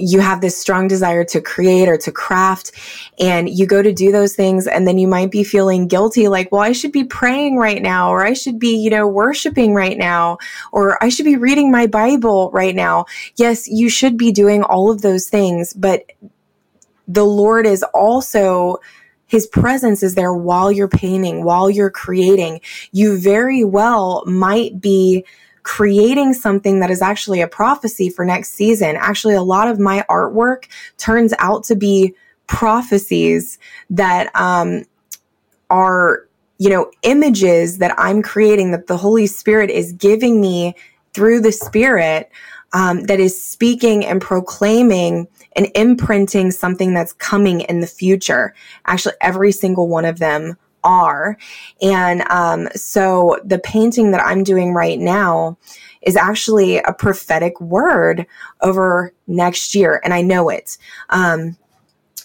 you 0.00 0.20
have 0.20 0.40
this 0.40 0.56
strong 0.56 0.86
desire 0.86 1.24
to 1.24 1.40
create 1.40 1.88
or 1.88 1.96
to 1.96 2.12
craft 2.12 2.70
and 3.18 3.48
you 3.48 3.66
go 3.66 3.82
to 3.82 3.92
do 3.92 4.12
those 4.12 4.36
things 4.36 4.68
and 4.68 4.86
then 4.86 4.96
you 4.96 5.08
might 5.08 5.32
be 5.32 5.42
feeling 5.42 5.88
guilty 5.88 6.28
like 6.28 6.52
well 6.52 6.60
I 6.60 6.70
should 6.70 6.92
be 6.92 7.02
praying 7.02 7.56
right 7.56 7.82
now 7.82 8.10
or 8.10 8.24
I 8.24 8.32
should 8.32 8.60
be 8.60 8.76
you 8.76 8.90
know 8.90 9.08
worshiping 9.08 9.74
right 9.74 9.98
now 9.98 10.38
or 10.70 11.02
I 11.02 11.08
should 11.08 11.24
be 11.24 11.34
reading 11.34 11.72
my 11.72 11.88
bible 11.88 12.52
right 12.52 12.76
now 12.76 13.06
yes 13.34 13.66
you 13.66 13.88
should 13.88 14.16
be 14.16 14.30
doing 14.30 14.62
all 14.62 14.88
of 14.88 15.02
those 15.02 15.28
things 15.28 15.72
but 15.72 16.12
the 17.08 17.24
lord 17.24 17.66
is 17.66 17.82
also 17.94 18.76
his 19.26 19.46
presence 19.46 20.02
is 20.02 20.14
there 20.14 20.32
while 20.32 20.70
you're 20.70 20.88
painting 20.88 21.42
while 21.42 21.68
you're 21.68 21.90
creating 21.90 22.60
you 22.92 23.18
very 23.18 23.64
well 23.64 24.22
might 24.26 24.80
be 24.80 25.24
creating 25.68 26.32
something 26.32 26.80
that 26.80 26.90
is 26.90 27.02
actually 27.02 27.42
a 27.42 27.46
prophecy 27.46 28.08
for 28.08 28.24
next 28.24 28.54
season. 28.54 28.96
Actually, 28.96 29.34
a 29.34 29.42
lot 29.42 29.68
of 29.68 29.78
my 29.78 30.02
artwork 30.08 30.64
turns 30.96 31.34
out 31.38 31.62
to 31.62 31.76
be 31.76 32.14
prophecies 32.46 33.58
that 33.90 34.34
um, 34.34 34.82
are, 35.68 36.26
you 36.56 36.70
know, 36.70 36.90
images 37.02 37.76
that 37.76 37.94
I'm 37.98 38.22
creating 38.22 38.70
that 38.70 38.86
the 38.86 38.96
Holy 38.96 39.26
Spirit 39.26 39.68
is 39.68 39.92
giving 39.92 40.40
me 40.40 40.74
through 41.12 41.42
the 41.42 41.52
Spirit 41.52 42.30
um, 42.72 43.04
that 43.04 43.20
is 43.20 43.40
speaking 43.40 44.04
and 44.04 44.20
proclaiming 44.20 45.26
and 45.56 45.68
imprinting 45.74 46.50
something 46.50 46.94
that's 46.94 47.12
coming 47.14 47.62
in 47.62 47.80
the 47.80 47.86
future. 47.86 48.54
Actually, 48.86 49.14
every 49.20 49.52
single 49.52 49.88
one 49.88 50.04
of 50.04 50.18
them 50.18 50.56
are. 50.84 51.36
And 51.82 52.22
um, 52.30 52.68
so 52.74 53.38
the 53.44 53.58
painting 53.58 54.10
that 54.12 54.24
I'm 54.24 54.44
doing 54.44 54.72
right 54.74 54.98
now 54.98 55.58
is 56.02 56.16
actually 56.16 56.78
a 56.78 56.92
prophetic 56.92 57.60
word 57.60 58.26
over 58.60 59.12
next 59.26 59.74
year. 59.74 60.00
And 60.04 60.14
I 60.14 60.22
know 60.22 60.48
it. 60.48 60.78
Um, 61.10 61.56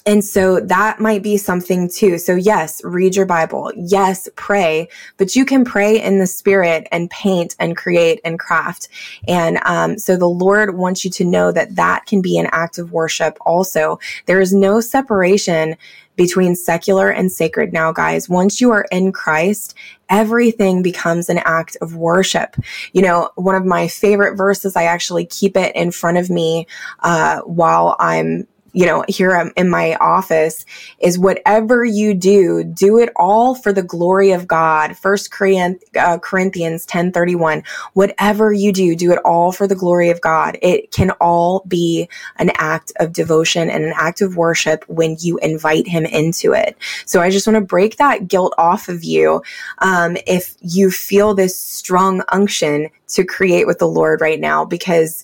and 0.06 0.24
so 0.24 0.60
that 0.60 1.00
might 1.00 1.24
be 1.24 1.38
something 1.38 1.90
too. 1.90 2.18
So 2.18 2.36
yes, 2.36 2.82
read 2.84 3.16
your 3.16 3.26
Bible. 3.26 3.72
Yes, 3.76 4.28
pray, 4.36 4.90
but 5.18 5.36
you 5.36 5.46
can 5.46 5.64
pray 5.64 6.02
in 6.02 6.20
the 6.20 6.28
spirit 6.28 6.88
and 6.92 7.10
paint 7.10 7.56
and 7.60 7.78
create 7.78 8.20
and 8.26 8.38
craft. 8.38 8.90
And 9.28 9.60
um, 9.66 9.98
so 9.98 10.18
the 10.18 10.28
Lord 10.28 10.78
wants 10.78 11.06
you 11.06 11.12
to 11.12 11.24
know 11.24 11.52
that 11.54 11.76
that 11.76 12.06
can 12.06 12.22
be 12.22 12.38
an 12.38 12.50
act 12.52 12.78
of 12.78 12.92
worship 12.92 13.38
also. 13.46 14.00
There 14.26 14.42
is 14.42 14.54
no 14.54 14.82
separation 14.82 15.78
between 16.16 16.56
secular 16.56 17.10
and 17.10 17.32
sacred 17.32 17.74
now, 17.74 17.92
guys. 17.92 18.30
Once 18.30 18.62
you 18.62 18.72
are 18.72 18.86
in 18.92 19.12
Christ, 19.12 19.74
everything 20.10 20.84
becomes 20.84 21.30
an 21.30 21.40
act 21.40 21.76
of 21.82 21.96
worship. 21.96 22.56
You 22.92 23.02
know, 23.02 23.32
one 23.36 23.56
of 23.56 23.66
my 23.66 23.88
favorite 23.88 24.36
verses, 24.36 24.76
I 24.76 24.84
actually 24.84 25.26
keep 25.26 25.58
it 25.58 25.76
in 25.76 25.92
front 25.92 26.18
of 26.18 26.30
me 26.30 26.68
uh, 27.00 27.40
while 27.42 27.96
I'm 28.00 28.48
you 28.74 28.88
know, 28.88 29.06
here 29.08 29.52
in 29.56 29.70
my 29.70 29.96
office 29.96 30.66
is 31.00 31.20
whatever 31.20 31.86
you 31.86 32.14
do, 32.16 32.64
do 32.64 32.98
it 32.98 33.12
all 33.16 33.54
for 33.54 33.72
the 33.72 33.84
glory 33.84 34.32
of 34.32 34.48
God. 34.48 34.98
First 34.98 35.32
uh, 35.34 36.18
Corinthians 36.18 36.86
10 36.88 37.12
31. 37.12 37.64
Whatever 37.94 38.52
you 38.52 38.72
do, 38.72 38.96
do 38.96 39.12
it 39.12 39.20
all 39.24 39.52
for 39.52 39.68
the 39.68 39.76
glory 39.76 40.10
of 40.10 40.22
God. 40.22 40.58
It 40.62 40.92
can 40.92 41.12
all 41.22 41.64
be 41.68 42.10
an 42.38 42.52
act 42.58 42.92
of 43.00 43.14
devotion 43.14 43.70
and 43.70 43.84
an 43.84 43.94
act 43.96 44.22
of 44.22 44.38
worship 44.38 44.84
when 44.88 45.18
you 45.20 45.38
invite 45.38 45.88
Him 45.88 46.06
into 46.06 46.54
it. 46.54 46.76
So 47.06 47.22
I 47.22 47.30
just 47.30 47.46
want 47.46 47.56
to 47.56 47.62
break 47.62 47.98
that 47.98 48.28
guilt 48.28 48.56
off 48.58 48.90
of 48.90 49.04
you. 49.04 49.44
Um, 49.80 50.18
if 50.26 50.56
you 50.62 50.90
feel 50.90 51.36
this 51.36 51.58
strong 51.60 52.24
unction 52.30 52.90
to 53.10 53.24
create 53.24 53.68
with 53.68 53.78
the 53.78 53.88
Lord 53.88 54.20
right 54.20 54.40
now, 54.40 54.66
because 54.66 55.24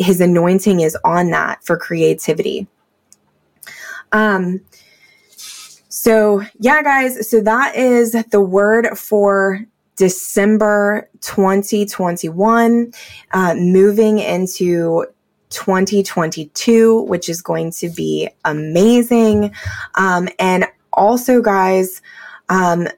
his 0.00 0.20
anointing 0.20 0.80
is 0.80 0.96
on 1.04 1.30
that 1.30 1.62
for 1.64 1.76
creativity. 1.76 2.66
Um, 4.12 4.60
so 5.88 6.42
yeah, 6.58 6.82
guys, 6.82 7.28
so 7.28 7.40
that 7.40 7.76
is 7.76 8.16
the 8.30 8.40
word 8.40 8.98
for 8.98 9.64
December 9.96 11.08
2021, 11.20 12.92
uh, 13.32 13.54
moving 13.54 14.18
into 14.18 15.04
2022, 15.50 17.02
which 17.02 17.28
is 17.28 17.42
going 17.42 17.70
to 17.72 17.90
be 17.90 18.28
amazing. 18.44 19.52
Um, 19.96 20.28
and 20.38 20.64
also, 20.94 21.42
guys, 21.42 22.00
um, 22.48 22.88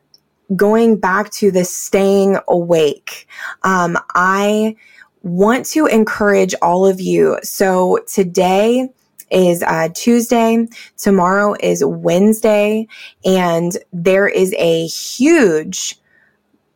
going 0.55 0.97
back 0.97 1.31
to 1.33 1.51
the 1.51 1.65
staying 1.65 2.39
awake, 2.47 3.27
um, 3.65 3.99
I 4.15 4.77
want 5.23 5.67
to 5.67 5.87
encourage 5.87 6.55
all 6.63 6.87
of 6.87 7.01
you. 7.01 7.39
So 7.43 7.99
today 8.07 8.89
is 9.31 9.63
uh, 9.63 9.89
Tuesday, 9.95 10.67
tomorrow 10.99 11.57
is 11.61 11.85
Wednesday, 11.85 12.87
and 13.25 13.77
there 13.93 14.29
is 14.29 14.55
a 14.59 14.87
huge 14.87 15.99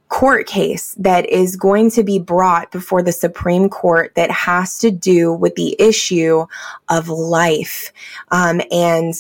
court 0.09 0.47
case 0.47 0.95
that 0.99 1.29
is 1.29 1.57
going 1.57 1.91
to 1.91 2.03
be 2.03 2.19
brought 2.19 2.71
before 2.71 3.03
the 3.03 3.13
Supreme 3.13 3.69
Court 3.69 4.13
that 4.15 4.31
has 4.31 4.79
to 4.79 4.91
do 4.91 5.33
with 5.33 5.57
the 5.57 5.77
issue 5.81 6.47
of 6.89 7.09
life 7.09 7.93
um, 8.31 8.61
and 8.71 9.15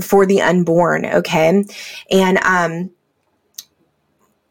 for 0.00 0.26
the 0.26 0.42
unborn. 0.42 1.06
Okay. 1.06 1.64
And 2.10 2.38
um, 2.38 2.90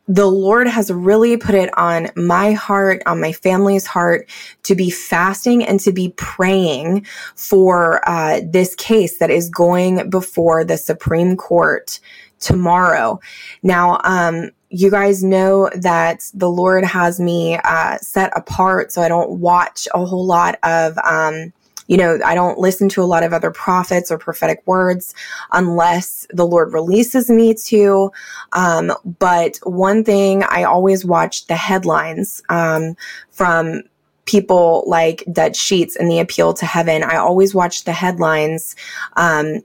the 0.08 0.28
Lord 0.28 0.68
has 0.68 0.92
really 0.92 1.36
put 1.38 1.56
it 1.56 1.76
on 1.78 2.10
my 2.16 2.52
heart, 2.52 3.02
on 3.06 3.20
my 3.20 3.32
family's 3.32 3.86
heart, 3.86 4.30
to 4.64 4.76
be 4.76 4.90
fasting 4.90 5.66
and 5.66 5.80
to 5.80 5.92
be 5.92 6.14
praying 6.16 7.06
for 7.36 8.08
uh, 8.08 8.42
this 8.46 8.76
case 8.76 9.18
that 9.18 9.32
is 9.32 9.50
going 9.50 10.10
before 10.10 10.64
the 10.64 10.78
Supreme 10.78 11.36
Court 11.36 12.00
tomorrow. 12.40 13.20
Now, 13.64 14.00
um, 14.04 14.52
you 14.70 14.92
guys 14.92 15.24
know 15.24 15.70
that 15.76 16.30
the 16.34 16.50
Lord 16.50 16.84
has 16.84 17.20
me 17.20 17.58
uh, 17.64 17.98
set 18.00 18.32
apart, 18.36 18.92
so 18.92 19.02
I 19.02 19.08
don't 19.08 19.40
watch 19.40 19.88
a 19.94 20.06
whole 20.06 20.26
lot 20.26 20.60
of. 20.64 20.98
Um, 21.00 21.54
you 21.88 21.98
know, 21.98 22.20
I 22.26 22.36
don't 22.36 22.58
listen 22.58 22.90
to 22.90 23.04
a 23.04 23.06
lot 23.06 23.24
of 23.24 23.34
other 23.34 23.52
prophets 23.52 24.12
or 24.12 24.18
prophetic 24.18 24.62
words 24.66 25.14
unless 25.52 26.26
the 26.32 26.46
Lord 26.46 26.74
releases 26.74 27.30
me 27.30 27.54
to. 27.66 28.12
Um, 28.54 28.92
but 29.20 29.58
one 29.64 30.04
thing 30.04 30.44
I 30.44 30.64
always 30.64 31.06
watch 31.06 31.48
the 31.48 31.56
headlines 31.56 32.42
um, 32.50 32.96
from 33.30 33.84
people 34.26 34.84
like 34.88 35.24
Dutch 35.32 35.56
Sheets 35.56 35.96
and 35.96 36.10
the 36.10 36.20
Appeal 36.20 36.54
to 36.56 36.66
Heaven. 36.66 37.04
I 37.04 37.18
always 37.18 37.54
watch 37.54 37.84
the 37.84 37.94
headlines 37.94 38.76
um, 39.16 39.62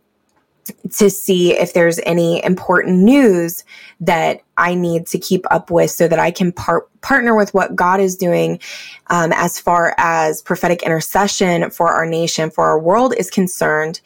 to 0.93 1.11
see 1.11 1.53
if 1.57 1.73
there's 1.73 1.99
any 2.05 2.45
important 2.45 2.99
news 2.99 3.65
that 4.01 4.43
I 4.57 4.75
need 4.75 5.07
to 5.09 5.19
keep 5.19 5.45
up 5.51 5.71
with 5.71 5.91
so 5.91 6.09
that 6.09 6.19
I 6.19 6.31
can 6.31 6.53
par- 6.53 6.87
partner 7.01 7.35
with 7.35 7.53
what 7.55 7.75
God 7.75 8.01
is 8.01 8.17
doing 8.17 8.61
um, 9.09 9.33
as 9.35 9.59
far 9.59 9.95
as 9.99 10.43
prophetic 10.43 10.83
intercession 10.83 11.71
for 11.71 11.89
our 11.89 12.07
nation, 12.07 12.51
for 12.51 12.67
our 12.67 12.79
world 12.79 13.15
is 13.17 13.31
concerned. 13.31 14.01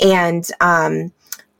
And 0.00 0.46
um, 0.60 1.12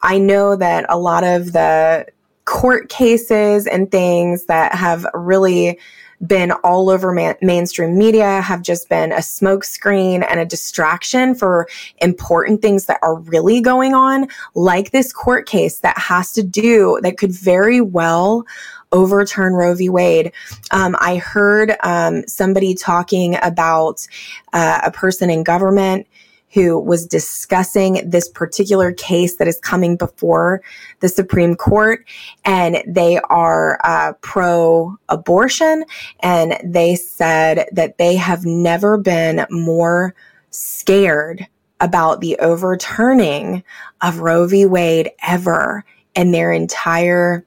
I 0.03 0.19
know 0.19 0.57
that 0.57 0.87
a 0.89 0.99
lot 0.99 1.25
of 1.25 1.53
the 1.53 2.07
court 2.45 2.91
cases 2.91 3.67
and 3.67 3.91
things 3.91 4.47
that 4.47 4.75
have 4.75 5.07
really 5.15 5.79
been 6.27 6.53
all 6.63 6.91
over 6.91 7.13
man- 7.13 7.37
mainstream 7.43 7.97
media, 7.99 8.41
have 8.41 8.63
just 8.63 8.89
been 8.89 9.13
a 9.13 9.17
smokescreen 9.17 10.27
and 10.29 10.41
a 10.41 10.45
distraction 10.45 11.35
for 11.35 11.69
important 11.99 12.63
things 12.63 12.87
that 12.87 12.99
are 13.03 13.17
really 13.17 13.61
going 13.61 13.95
on, 13.95 14.29
like 14.55 14.91
this 14.91 15.13
court 15.13 15.47
case 15.47 15.79
that 15.81 15.99
has 15.99 16.33
to 16.33 16.43
do, 16.43 16.99
that 17.03 17.19
could 17.19 17.33
very 17.33 17.81
well 17.81 18.47
overturn 18.93 19.55
Roe 19.55 19.75
v. 19.75 19.89
Wade. 19.89 20.33
Um, 20.71 20.97
I 21.01 21.17
heard 21.17 21.77
um, 21.83 22.27
somebody 22.29 22.75
talking 22.75 23.37
about 23.43 24.07
uh, 24.53 24.81
a 24.85 24.91
person 24.91 25.31
in 25.31 25.43
government 25.43 26.07
who 26.55 26.79
was 26.79 27.05
discussing 27.05 28.09
this 28.09 28.29
particular 28.29 28.93
case 28.93 29.37
that 29.37 29.49
is 29.49 29.59
coming 29.59 29.97
before 29.97 30.63
the 31.01 31.09
Supreme 31.09 31.57
Court, 31.57 32.07
and 32.45 32.81
they 32.87 33.19
are 33.29 33.81
uh, 33.83 34.13
pro 34.21 34.97
abortion. 35.09 35.85
And 36.21 36.57
they 36.65 36.95
said 36.95 37.67
that 37.73 37.99
they 37.99 38.15
have 38.15 38.45
never 38.45 38.97
been 38.97 39.45
more 39.51 40.15
scared 40.51 41.45
about 41.81 42.21
the 42.21 42.39
overturning 42.39 43.65
of 44.01 44.21
Roe 44.21 44.47
v. 44.47 44.65
Wade 44.65 45.11
ever 45.27 45.85
in 46.15 46.31
their 46.31 46.53
entire 46.53 47.45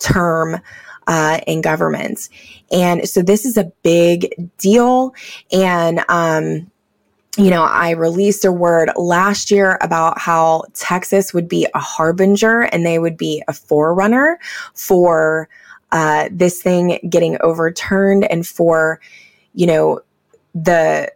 term. 0.00 0.60
Uh, 1.10 1.40
in 1.46 1.62
government. 1.62 2.28
And 2.70 3.08
so 3.08 3.22
this 3.22 3.46
is 3.46 3.56
a 3.56 3.72
big 3.82 4.28
deal. 4.58 5.14
And, 5.50 6.04
um, 6.10 6.70
you 7.38 7.50
know, 7.50 7.62
I 7.62 7.90
released 7.90 8.44
a 8.44 8.50
word 8.50 8.90
last 8.96 9.52
year 9.52 9.78
about 9.80 10.18
how 10.18 10.64
Texas 10.74 11.32
would 11.32 11.48
be 11.48 11.68
a 11.72 11.78
harbinger 11.78 12.62
and 12.62 12.84
they 12.84 12.98
would 12.98 13.16
be 13.16 13.44
a 13.46 13.52
forerunner 13.52 14.40
for 14.74 15.48
uh, 15.92 16.28
this 16.32 16.60
thing 16.60 16.98
getting 17.08 17.38
overturned 17.40 18.24
and 18.30 18.44
for, 18.44 19.00
you 19.54 19.66
know, 19.66 20.00
the 20.54 21.12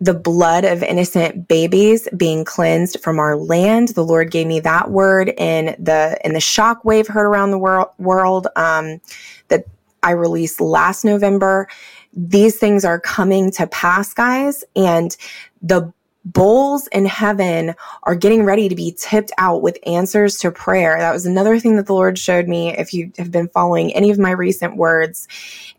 the 0.00 0.14
blood 0.14 0.64
of 0.64 0.82
innocent 0.82 1.48
babies 1.48 2.08
being 2.16 2.44
cleansed 2.44 3.00
from 3.00 3.18
our 3.18 3.36
land. 3.36 3.88
The 3.88 4.04
Lord 4.04 4.30
gave 4.30 4.46
me 4.46 4.60
that 4.60 4.90
word 4.90 5.30
in 5.38 5.74
the 5.78 6.18
in 6.24 6.34
the 6.34 6.40
shock 6.40 6.84
wave 6.84 7.08
heard 7.08 7.26
around 7.26 7.50
the 7.50 7.58
world, 7.58 7.88
world 7.98 8.46
um, 8.54 9.00
that 9.48 9.64
I 10.04 10.10
released 10.10 10.60
last 10.60 11.04
November. 11.04 11.68
These 12.16 12.58
things 12.58 12.84
are 12.84 13.00
coming 13.00 13.50
to 13.52 13.66
pass, 13.66 14.14
guys, 14.14 14.64
and 14.76 15.16
the 15.62 15.92
bowls 16.24 16.86
in 16.88 17.04
heaven 17.04 17.74
are 18.04 18.14
getting 18.14 18.44
ready 18.44 18.68
to 18.68 18.74
be 18.74 18.94
tipped 18.98 19.30
out 19.36 19.62
with 19.62 19.78
answers 19.86 20.38
to 20.38 20.50
prayer. 20.50 20.96
That 20.98 21.12
was 21.12 21.26
another 21.26 21.58
thing 21.58 21.76
that 21.76 21.86
the 21.86 21.92
Lord 21.92 22.18
showed 22.18 22.48
me 22.48 22.70
if 22.76 22.94
you 22.94 23.12
have 23.18 23.30
been 23.30 23.48
following 23.48 23.94
any 23.94 24.10
of 24.10 24.18
my 24.18 24.30
recent 24.30 24.76
words. 24.76 25.28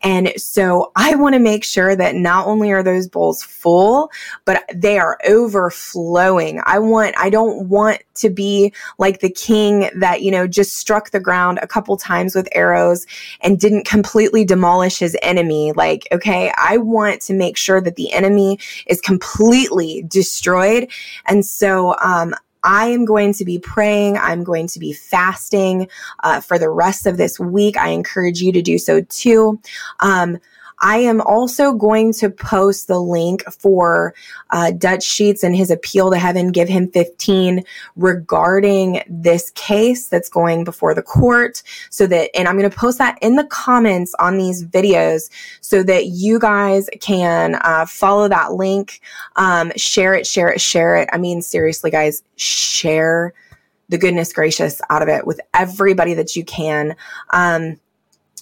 And 0.02 0.34
so 0.38 0.92
I 0.96 1.16
want 1.16 1.34
to 1.34 1.40
make 1.40 1.64
sure 1.64 1.96
that 1.96 2.16
not 2.16 2.48
only 2.48 2.72
are 2.72 2.84
those 2.84 3.08
bowls 3.08 3.42
full, 3.42 4.12
but 4.46 4.64
they 4.74 5.00
are 5.00 5.18
overflowing. 5.28 6.62
I 6.66 6.80
want, 6.80 7.16
I 7.18 7.30
don't 7.30 7.68
want 7.70 8.02
to 8.16 8.30
be 8.30 8.74
like 8.98 9.20
the 9.20 9.30
king 9.30 9.90
that, 9.96 10.22
you 10.22 10.32
know, 10.32 10.48
just 10.48 10.78
struck 10.78 11.12
the 11.12 11.20
ground 11.20 11.60
a 11.62 11.68
couple 11.68 11.98
times 11.98 12.36
with 12.36 12.48
arrows 12.54 13.06
and 13.42 13.60
didn't 13.60 13.86
completely 13.86 14.46
demolish 14.46 15.00
his 15.00 15.18
enemy. 15.22 15.72
Like, 15.74 16.08
okay, 16.12 16.52
I 16.58 16.78
want 16.78 17.22
to 17.24 17.34
make 17.34 17.58
sure 17.58 17.82
that 17.82 17.96
the 17.96 18.12
enemy 18.14 18.60
is 18.88 19.02
completely 19.02 20.04
destroyed. 20.08 20.90
And 21.26 21.46
so, 21.46 21.96
um, 22.02 22.36
I 22.66 22.88
am 22.88 23.06
going 23.06 23.32
to 23.34 23.46
be 23.46 23.60
praying. 23.60 24.18
I'm 24.18 24.44
going 24.44 24.68
to 24.68 24.80
be 24.80 24.92
fasting 24.92 25.88
uh, 26.24 26.42
for 26.42 26.60
the 26.60 26.70
rest 26.70 27.06
of 27.06 27.18
this 27.18 27.40
week. 27.40 27.78
I 27.78 27.90
encourage 27.90 28.42
you 28.42 28.52
to 28.52 28.62
do 28.62 28.78
so 28.78 29.02
too. 29.02 29.62
Um, 30.00 30.40
I 30.82 30.98
am 30.98 31.22
also 31.22 31.74
going 31.74 32.14
to 32.14 32.30
post 32.30 32.88
the 32.88 33.00
link 33.00 33.44
for 33.52 34.14
uh, 34.50 34.72
Dutch 34.72 35.04
Sheets 35.04 35.44
and 35.44 35.56
his 35.56 35.72
appeal 35.72 36.12
to 36.12 36.18
heaven, 36.18 36.52
give 36.52 36.68
him 36.68 36.90
15 36.90 37.64
regarding 37.96 39.02
this 39.08 39.52
case 39.52 40.08
that's 40.08 40.30
going 40.30 40.64
before 40.64 40.94
the 40.94 41.02
court. 41.02 41.64
So 41.90 42.08
that, 42.08 42.30
and 42.36 42.48
I'm 42.48 42.58
going 42.58 42.70
to 42.70 42.76
post 42.76 42.98
that 42.98 43.18
in 43.22 43.36
the 43.36 43.46
comments 43.46 44.14
on 44.20 44.38
these 44.38 44.64
videos 44.64 45.30
so 45.62 45.84
that 45.84 46.08
you 46.08 46.40
guys 46.40 46.90
can 47.00 47.56
uh, 47.56 47.86
follow 47.86 48.28
that 48.28 48.54
link, 48.54 49.02
um, 49.36 49.72
share 49.76 50.14
it, 50.14 50.28
share 50.28 50.50
it, 50.50 50.62
share 50.62 50.98
it. 50.98 51.10
I 51.12 51.18
mean, 51.18 51.42
seriously, 51.42 51.92
guys, 51.92 52.24
share 52.36 53.34
the 53.90 53.98
goodness 53.98 54.34
gracious 54.34 54.82
out 54.90 55.02
of 55.02 55.08
it 55.08 55.28
with 55.28 55.40
everybody 55.54 56.14
that 56.16 56.36
you 56.36 56.44
can. 56.44 56.96
Um, 57.32 57.80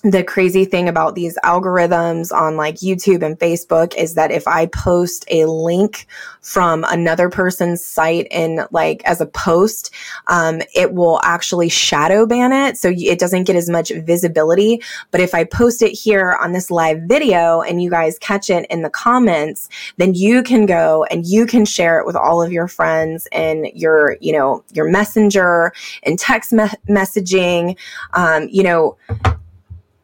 the 0.03 0.23
crazy 0.23 0.65
thing 0.65 0.89
about 0.89 1.15
these 1.15 1.37
algorithms 1.45 2.33
on 2.33 2.57
like 2.57 2.75
YouTube 2.75 3.23
and 3.23 3.39
Facebook 3.39 3.95
is 3.95 4.15
that 4.15 4.31
if 4.31 4.45
I 4.49 4.65
post 4.65 5.23
a 5.29 5.45
link 5.45 6.07
from 6.41 6.83
another 6.89 7.29
person's 7.29 7.83
site 7.83 8.27
in 8.29 8.65
like 8.71 9.01
as 9.05 9.21
a 9.21 9.25
post, 9.25 9.93
um, 10.27 10.61
it 10.75 10.93
will 10.93 11.21
actually 11.23 11.69
shadow 11.69 12.25
ban 12.25 12.51
it. 12.51 12.77
So 12.77 12.91
it 12.93 13.17
doesn't 13.17 13.45
get 13.45 13.55
as 13.55 13.69
much 13.69 13.91
visibility. 13.91 14.81
But 15.11 15.21
if 15.21 15.33
I 15.33 15.45
post 15.45 15.81
it 15.81 15.91
here 15.91 16.37
on 16.41 16.51
this 16.51 16.69
live 16.69 17.03
video 17.03 17.61
and 17.61 17.81
you 17.81 17.89
guys 17.89 18.19
catch 18.19 18.49
it 18.49 18.65
in 18.69 18.81
the 18.81 18.89
comments, 18.89 19.69
then 19.95 20.15
you 20.15 20.43
can 20.43 20.65
go 20.65 21.05
and 21.05 21.25
you 21.25 21.45
can 21.45 21.63
share 21.63 21.97
it 21.97 22.05
with 22.05 22.17
all 22.17 22.43
of 22.43 22.51
your 22.51 22.67
friends 22.67 23.25
and 23.31 23.67
your, 23.73 24.17
you 24.19 24.33
know, 24.33 24.65
your 24.73 24.89
messenger 24.89 25.71
and 26.03 26.19
text 26.19 26.51
me- 26.51 26.67
messaging. 26.89 27.77
Um, 28.11 28.49
you 28.51 28.63
know, 28.63 28.97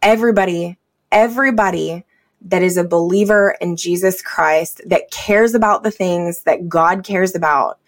everybody, 0.02 0.78
everybody 1.12 2.06
that 2.42 2.64
is 2.64 2.78
a 2.78 2.84
believer 2.84 3.56
in 3.60 3.76
Jesus 3.76 4.22
Christ, 4.22 4.82
that 4.86 5.12
cares 5.12 5.54
about 5.54 5.84
the 5.84 5.92
things 5.92 6.44
that 6.44 6.70
God 6.70 7.04
cares 7.04 7.36
about, 7.36 7.80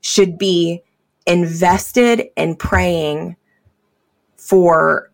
should 0.00 0.36
be 0.36 0.82
invested 1.26 2.26
in 2.36 2.54
praying 2.56 3.36
for 4.36 5.10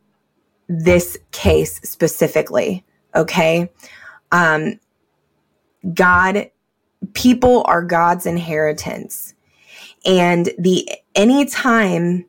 this 0.69 1.17
case 1.31 1.81
specifically. 1.83 2.85
Okay. 3.15 3.71
Um, 4.33 4.81
God, 5.95 6.51
people 7.15 7.63
are 7.67 7.83
God's 7.83 8.27
inheritance. 8.27 9.35
And 10.05 10.51
the 10.59 10.89
anytime 11.15 12.25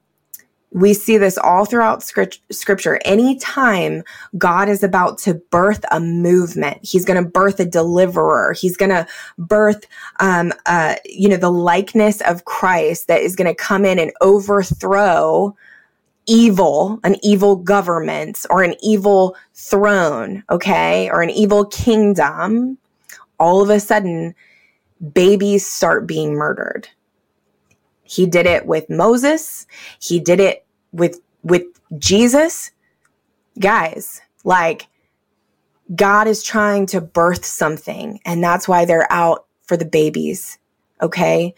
we 0.72 0.94
see 0.94 1.18
this 1.18 1.38
all 1.38 1.66
throughout 1.66 2.02
scripture. 2.02 3.00
Anytime 3.04 4.04
God 4.38 4.70
is 4.70 4.84
about 4.84 5.18
to 5.20 5.34
birth 5.34 5.84
a 5.92 6.00
movement, 6.00 6.80
He's 6.82 7.06
going 7.06 7.22
to 7.22 7.30
birth 7.30 7.60
a 7.60 7.66
deliverer. 7.66 8.54
He's 8.54 8.78
going 8.78 8.90
to 8.90 9.06
birth, 9.38 9.86
um, 10.20 10.54
uh, 10.66 10.96
you 11.06 11.28
know, 11.28 11.38
the 11.38 11.52
likeness 11.52 12.22
of 12.22 12.46
Christ 12.46 13.08
that 13.08 13.22
is 13.22 13.36
going 13.36 13.54
to 13.54 13.56
come 13.56 13.86
in 13.86 14.00
and 14.00 14.12
overthrow 14.22 15.56
evil, 16.26 17.00
an 17.04 17.18
evil 17.22 17.58
government 17.58 18.46
or 18.50 18.64
an 18.64 18.76
evil 18.82 19.36
throne, 19.54 20.44
okay, 20.50 21.10
or 21.10 21.22
an 21.22 21.30
evil 21.32 21.66
kingdom. 21.66 22.78
All 23.40 23.62
of 23.62 23.70
a 23.70 23.80
sudden, 23.80 24.34
babies 25.14 25.66
start 25.66 26.08
being 26.08 26.36
murdered. 26.36 26.88
He 28.12 28.26
did 28.26 28.46
it 28.46 28.66
with 28.66 28.90
Moses. 28.90 29.66
He 30.02 30.20
did 30.20 30.42
it 30.42 30.66
with 30.92 31.22
with 31.44 31.64
Jesus. 31.98 32.72
Guys, 33.58 34.22
like 34.44 34.88
God 35.96 36.28
is 36.28 36.44
trying 36.44 36.88
to 36.88 37.00
birth 37.00 37.46
something 37.46 38.20
and 38.26 38.44
that's 38.44 38.68
why 38.68 38.84
they're 38.84 39.12
out 39.12 39.46
for 39.64 39.78
the 39.78 39.86
babies, 39.86 40.58
okay? 41.02 41.56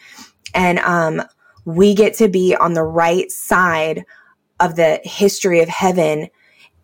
And 0.53 0.77
um 0.79 1.23
we 1.65 1.95
get 1.95 2.13
to 2.15 2.27
be 2.27 2.55
on 2.55 2.73
the 2.73 2.83
right 2.83 3.31
side 3.31 4.05
of 4.59 4.75
the 4.75 4.99
history 5.03 5.61
of 5.61 5.69
heaven 5.69 6.27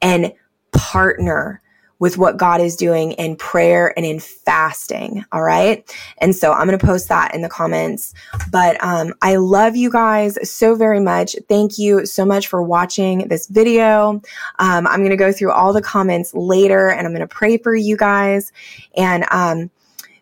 and 0.02 0.34
partner 0.72 1.62
with 2.00 2.18
what 2.18 2.38
God 2.38 2.62
is 2.62 2.76
doing 2.76 3.12
in 3.14 3.36
prayer 3.36 3.94
and 3.96 4.06
in 4.06 4.20
fasting. 4.20 5.26
All 5.32 5.44
right. 5.44 5.84
And 6.18 6.36
so 6.36 6.54
I'm 6.54 6.66
going 6.66 6.80
to 6.80 6.86
post 6.86 7.10
that 7.10 7.36
in 7.36 7.42
the 7.42 7.50
comments. 7.50 8.14
But 8.52 8.82
um, 8.84 9.14
I 9.22 9.36
love 9.36 9.76
you 9.76 9.92
guys 9.92 10.38
so 10.50 10.76
very 10.76 11.00
much. 11.00 11.36
Thank 11.48 11.78
you 11.78 12.06
so 12.06 12.26
much 12.26 12.48
for 12.48 12.64
watching 12.64 13.28
this 13.28 13.48
video. 13.48 14.22
Um, 14.60 14.88
I'm 14.88 15.00
going 15.00 15.10
to 15.10 15.18
go 15.18 15.32
through 15.32 15.52
all 15.52 15.74
the 15.74 15.82
comments 15.82 16.34
later 16.34 16.90
and 16.90 17.06
I'm 17.06 17.14
going 17.14 17.20
to 17.20 17.28
pray 17.28 17.58
for 17.58 17.76
you 17.76 17.98
guys. 17.98 18.52
And 18.96 19.26
um, 19.32 19.70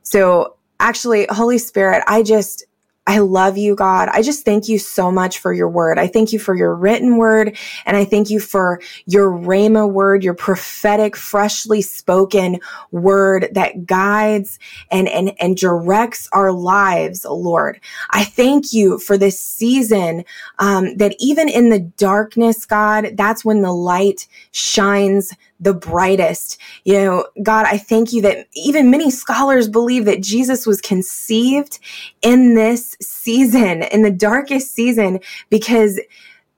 so 0.01 0.55
actually, 0.79 1.27
Holy 1.29 1.57
Spirit, 1.57 2.03
I 2.07 2.23
just, 2.23 2.65
I 3.07 3.19
love 3.19 3.57
you, 3.57 3.73
God. 3.73 4.09
I 4.09 4.21
just 4.21 4.43
thank 4.43 4.67
you 4.67 4.77
so 4.77 5.09
much 5.09 5.39
for 5.39 5.53
your 5.53 5.69
word. 5.69 5.97
I 5.97 6.07
thank 6.07 6.33
you 6.33 6.39
for 6.39 6.53
your 6.53 6.75
written 6.75 7.15
word 7.15 7.57
and 7.85 7.95
I 7.95 8.03
thank 8.03 8.29
you 8.29 8.41
for 8.41 8.81
your 9.05 9.31
Rhema 9.31 9.89
word, 9.89 10.25
your 10.25 10.33
prophetic, 10.33 11.15
freshly 11.15 11.81
spoken 11.81 12.59
word 12.91 13.47
that 13.53 13.85
guides 13.85 14.59
and, 14.91 15.07
and, 15.07 15.31
and 15.39 15.55
directs 15.55 16.27
our 16.33 16.51
lives, 16.51 17.23
Lord. 17.23 17.79
I 18.09 18.25
thank 18.25 18.73
you 18.73 18.99
for 18.99 19.17
this 19.17 19.39
season, 19.39 20.25
um, 20.59 20.97
that 20.97 21.15
even 21.17 21.47
in 21.47 21.69
the 21.69 21.79
darkness, 21.79 22.65
God, 22.65 23.11
that's 23.13 23.45
when 23.45 23.61
the 23.61 23.73
light 23.73 24.27
shines 24.51 25.33
the 25.59 25.73
brightest. 25.73 26.59
You 26.83 26.93
know, 26.93 27.27
God, 27.41 27.65
I 27.65 27.77
thank 27.77 28.13
you 28.13 28.21
that 28.23 28.47
even 28.53 28.91
many 28.91 29.09
scholars 29.09 29.67
believe 29.67 30.05
that 30.05 30.21
Jesus 30.21 30.65
was 30.65 30.81
conceived 30.81 31.79
in 32.21 32.55
this 32.55 32.95
season, 33.01 33.83
in 33.83 34.01
the 34.01 34.11
darkest 34.11 34.73
season, 34.73 35.19
because 35.49 35.99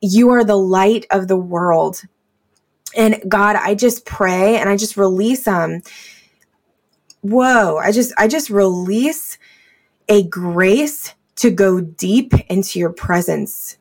you 0.02 0.30
are 0.30 0.44
the 0.44 0.58
light 0.58 1.06
of 1.12 1.28
the 1.28 1.38
world. 1.38 2.04
And 2.96 3.22
God, 3.28 3.56
I 3.56 3.76
just 3.76 4.06
pray 4.06 4.58
and 4.58 4.70
I 4.70 4.78
just 4.78 4.98
release 4.98 5.48
um 5.48 5.82
whoa, 7.22 7.78
I 7.78 7.92
just 7.92 8.14
I 8.18 8.28
just 8.28 8.50
release 8.50 9.38
a 10.08 10.24
grace 10.24 11.14
to 11.36 11.52
go 11.52 11.80
deep 11.80 12.34
into 12.50 12.80
your 12.80 12.92
presence 12.92 13.78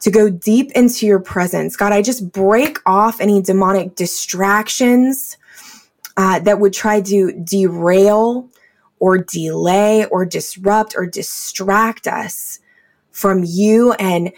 to 0.00 0.10
go 0.10 0.28
deep 0.28 0.70
into 0.72 1.06
your 1.06 1.20
presence. 1.20 1.76
God, 1.76 1.92
I 1.92 2.02
just 2.02 2.30
break 2.30 2.78
off 2.86 3.20
any 3.20 3.40
demonic 3.40 3.94
distractions 3.94 5.36
uh, 6.16 6.38
that 6.40 6.60
would 6.60 6.72
try 6.72 7.00
to 7.00 7.32
derail 7.44 8.48
or 8.98 9.18
delay 9.18 10.06
or 10.06 10.24
disrupt 10.24 10.94
or 10.96 11.06
distract 11.06 12.06
us 12.06 12.60
from 13.10 13.44
you 13.44 13.92
and 13.94 14.32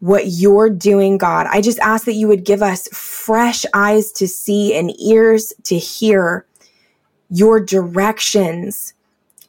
what 0.00 0.28
you're 0.28 0.70
doing, 0.70 1.18
God. 1.18 1.46
I 1.50 1.60
just 1.60 1.78
ask 1.80 2.06
that 2.06 2.14
you 2.14 2.26
would 2.28 2.44
give 2.44 2.62
us 2.62 2.88
fresh 2.88 3.64
eyes 3.74 4.12
to 4.12 4.26
see 4.26 4.74
and 4.74 4.98
ears 4.98 5.52
to 5.64 5.76
hear 5.76 6.46
your 7.28 7.60
directions 7.60 8.94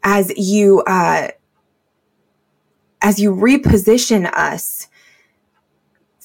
as 0.04 0.32
you 0.38 0.82
uh, 0.82 1.30
as 3.02 3.20
you 3.20 3.34
reposition 3.34 4.32
us 4.34 4.88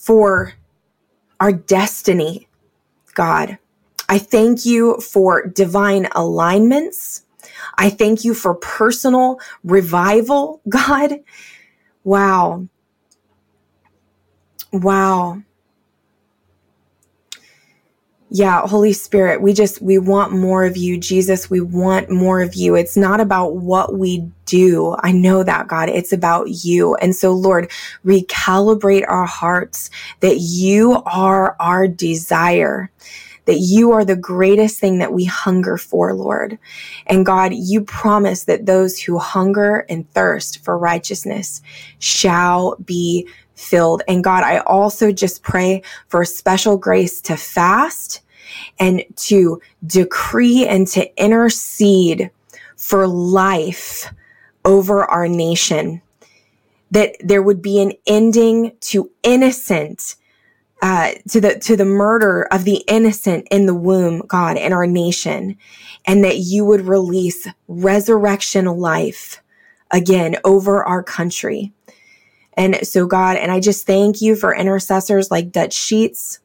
for 0.07 0.55
our 1.41 1.53
destiny, 1.53 2.49
God. 3.15 3.59
I 4.09 4.19
thank 4.19 4.65
you 4.65 5.01
for 5.01 5.47
divine 5.47 6.09
alignments. 6.15 7.25
I 7.77 7.91
thank 7.91 8.25
you 8.25 8.35
for 8.35 8.55
personal 8.55 9.41
revival, 9.65 10.61
God. 10.69 11.21
Wow. 12.05 12.69
Wow 14.73 15.43
yeah, 18.31 18.66
Holy 18.66 18.93
Spirit, 18.93 19.41
we 19.41 19.53
just, 19.53 19.81
we 19.81 19.99
want 19.99 20.33
more 20.33 20.64
of 20.64 20.77
you. 20.77 20.99
Jesus, 20.99 21.49
we 21.49 21.61
want 21.61 22.11
more 22.11 22.43
of 22.43 22.55
you. 22.55 22.74
It's 22.74 22.97
not 22.97 23.20
about 23.20 23.57
what 23.57 23.95
we 23.95 24.29
do. 24.47 24.97
I 25.01 25.12
know 25.12 25.45
that, 25.45 25.68
God. 25.68 25.89
It's 25.89 26.12
about 26.12 26.47
you. 26.64 26.97
And 26.97 27.14
so, 27.14 27.33
Lord, 27.33 27.70
recalibrate 28.05 29.05
our 29.09 29.27
hearts 29.27 29.91
that 30.20 30.39
you 30.39 31.03
are 31.07 31.57
our 31.61 31.87
desire 31.87 32.91
that 33.47 33.59
you 33.59 33.93
are 33.93 34.05
the 34.05 34.16
greatest 34.16 34.79
thing 34.79 34.99
that 34.99 35.12
we 35.12 35.24
hunger 35.24 35.77
for, 35.77 36.12
Lord. 36.12 36.59
And 37.07 37.24
God, 37.24 37.53
you 37.55 37.81
promise 37.81 38.45
that 38.45 38.66
those 38.66 39.01
who 39.01 39.18
hunger 39.18 39.87
and 39.89 40.11
thirst 40.12 40.62
for 40.64 40.77
righteousness 40.77 41.62
shall 41.99 42.77
be 42.85 43.29
filled. 43.57 44.03
And 44.07 44.23
God, 44.23 44.45
I 44.45 44.59
also 44.59 45.11
just 45.11 45.43
pray 45.43 45.83
for 46.09 46.25
special 46.25 46.77
grace 46.77 47.21
to 47.23 47.37
fast 47.37 48.21
and 48.79 49.03
to 49.17 49.61
decree 49.85 50.67
and 50.67 50.87
to 50.89 51.23
intercede 51.23 52.31
for 52.77 53.07
life 53.09 54.13
over 54.65 55.05
our 55.05 55.27
nation. 55.27 56.03
That 56.93 57.17
there 57.21 57.43
would 57.43 57.63
be 57.63 57.83
an 57.83 57.95
ending 58.07 58.77
to 58.83 59.11
innocent, 59.25 60.15
uh, 60.83 61.13
to 61.31 61.41
the 61.41 61.59
to 61.59 61.77
the 61.77 61.85
murder 61.85 62.47
of 62.53 62.65
the 62.65 62.85
innocent 62.87 63.49
in 63.51 63.67
the 63.67 63.75
womb, 63.75 64.23
God, 64.29 64.57
in 64.57 64.73
our 64.73 64.87
nation, 64.87 65.57
and 66.07 66.23
that 66.23 66.39
you 66.39 66.65
would 66.65 66.83
release 66.83 67.49
resurrection 67.67 68.67
life 68.67 69.43
again 69.91 70.37
over 70.45 70.85
our 70.85 71.03
country. 71.03 71.73
And 72.57 72.87
so, 72.87 73.07
God, 73.07 73.37
and 73.37 73.53
I 73.53 73.61
just 73.61 73.87
thank 73.87 74.21
you 74.21 74.35
for 74.37 74.55
intercessors 74.55 75.31
like 75.31 75.53
Dutch 75.53 75.75
Sheets, 75.75 76.41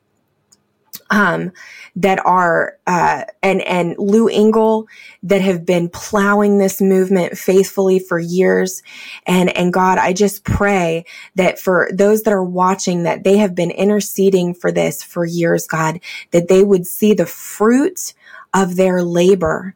um, 1.10 1.52
that 1.96 2.26
are 2.26 2.78
uh, 2.88 3.26
and 3.44 3.62
and 3.62 3.96
Lou 3.98 4.28
Engle 4.28 4.88
that 5.24 5.42
have 5.42 5.66
been 5.66 5.90
plowing 5.90 6.58
this 6.58 6.82
movement 6.82 7.38
faithfully 7.38 8.00
for 8.00 8.18
years. 8.18 8.82
And 9.28 9.56
and 9.56 9.74
God, 9.74 9.98
I 9.98 10.14
just 10.14 10.44
pray 10.44 11.06
that 11.36 11.60
for 11.60 11.90
those 11.94 12.24
that 12.24 12.34
are 12.34 12.44
watching, 12.44 13.04
that 13.04 13.24
they 13.24 13.38
have 13.38 13.54
been 13.54 13.72
interceding 13.72 14.54
for 14.54 14.72
this 14.72 15.04
for 15.04 15.26
years, 15.26 15.68
God, 15.68 16.00
that 16.32 16.48
they 16.48 16.64
would 16.64 16.88
see 16.88 17.14
the 17.14 17.26
fruit 17.26 18.14
of 18.54 18.76
their 18.76 19.04
labor 19.04 19.76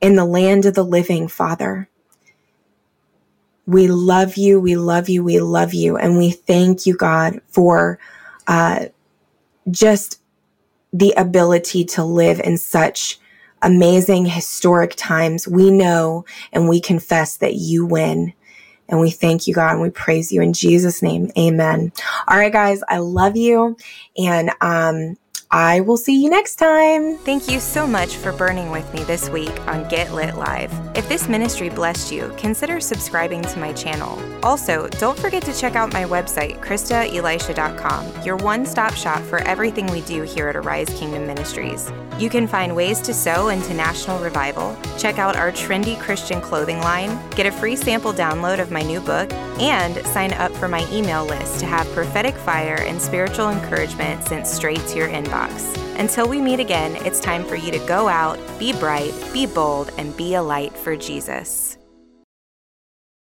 in 0.00 0.16
the 0.16 0.24
land 0.24 0.66
of 0.66 0.74
the 0.74 0.84
living, 0.84 1.28
Father. 1.28 1.88
We 3.66 3.88
love 3.88 4.36
you. 4.36 4.60
We 4.60 4.76
love 4.76 5.08
you. 5.08 5.24
We 5.24 5.40
love 5.40 5.74
you. 5.74 5.96
And 5.96 6.18
we 6.18 6.30
thank 6.30 6.86
you, 6.86 6.96
God, 6.96 7.40
for 7.48 7.98
uh, 8.46 8.86
just 9.70 10.20
the 10.92 11.12
ability 11.16 11.84
to 11.84 12.04
live 12.04 12.40
in 12.40 12.58
such 12.58 13.18
amazing 13.62 14.26
historic 14.26 14.94
times. 14.96 15.48
We 15.48 15.70
know 15.70 16.24
and 16.52 16.68
we 16.68 16.80
confess 16.80 17.38
that 17.38 17.54
you 17.54 17.86
win. 17.86 18.34
And 18.88 19.00
we 19.00 19.10
thank 19.10 19.46
you, 19.46 19.54
God, 19.54 19.72
and 19.72 19.80
we 19.80 19.88
praise 19.88 20.30
you 20.30 20.42
in 20.42 20.52
Jesus' 20.52 21.02
name. 21.02 21.30
Amen. 21.38 21.90
All 22.28 22.36
right, 22.36 22.52
guys, 22.52 22.82
I 22.88 22.98
love 22.98 23.34
you. 23.34 23.78
And 24.18 24.50
um, 24.60 25.16
I 25.54 25.82
will 25.82 25.96
see 25.96 26.20
you 26.20 26.30
next 26.30 26.56
time. 26.56 27.16
Thank 27.18 27.48
you 27.48 27.60
so 27.60 27.86
much 27.86 28.16
for 28.16 28.32
burning 28.32 28.72
with 28.72 28.92
me 28.92 29.04
this 29.04 29.30
week 29.30 29.56
on 29.68 29.88
Get 29.88 30.12
Lit 30.12 30.34
Live. 30.34 30.72
If 30.96 31.08
this 31.08 31.28
ministry 31.28 31.68
blessed 31.68 32.10
you, 32.10 32.34
consider 32.36 32.80
subscribing 32.80 33.42
to 33.42 33.60
my 33.60 33.72
channel. 33.72 34.20
Also, 34.44 34.88
don't 34.98 35.16
forget 35.16 35.44
to 35.44 35.56
check 35.56 35.76
out 35.76 35.92
my 35.92 36.02
website, 36.06 36.60
KristaAlicia.com, 36.60 38.24
your 38.24 38.34
one 38.38 38.66
stop 38.66 38.94
shop 38.94 39.22
for 39.22 39.38
everything 39.42 39.86
we 39.86 40.00
do 40.00 40.22
here 40.22 40.48
at 40.48 40.56
Arise 40.56 40.88
Kingdom 40.88 41.24
Ministries. 41.24 41.92
You 42.18 42.30
can 42.30 42.48
find 42.48 42.74
ways 42.74 43.00
to 43.02 43.14
sow 43.14 43.48
into 43.48 43.74
national 43.74 44.18
revival, 44.18 44.76
check 44.98 45.20
out 45.20 45.36
our 45.36 45.52
trendy 45.52 46.00
Christian 46.00 46.40
clothing 46.40 46.80
line, 46.80 47.16
get 47.30 47.46
a 47.46 47.52
free 47.52 47.76
sample 47.76 48.12
download 48.12 48.58
of 48.58 48.72
my 48.72 48.82
new 48.82 49.00
book, 49.00 49.32
and 49.60 50.04
sign 50.06 50.32
up 50.32 50.50
for 50.52 50.66
my 50.66 50.84
email 50.92 51.24
list 51.24 51.60
to 51.60 51.66
have 51.66 51.86
prophetic 51.92 52.34
fire 52.34 52.82
and 52.82 53.00
spiritual 53.00 53.50
encouragement 53.50 54.26
sent 54.26 54.48
straight 54.48 54.84
to 54.88 54.96
your 54.96 55.08
inbox. 55.08 55.43
Until 55.98 56.28
we 56.28 56.40
meet 56.40 56.60
again, 56.60 56.96
it's 57.06 57.20
time 57.20 57.44
for 57.44 57.56
you 57.56 57.70
to 57.72 57.78
go 57.86 58.08
out, 58.08 58.38
be 58.58 58.72
bright, 58.72 59.12
be 59.32 59.46
bold, 59.46 59.92
and 59.98 60.16
be 60.16 60.34
a 60.34 60.42
light 60.42 60.76
for 60.76 60.96
Jesus. 60.96 61.73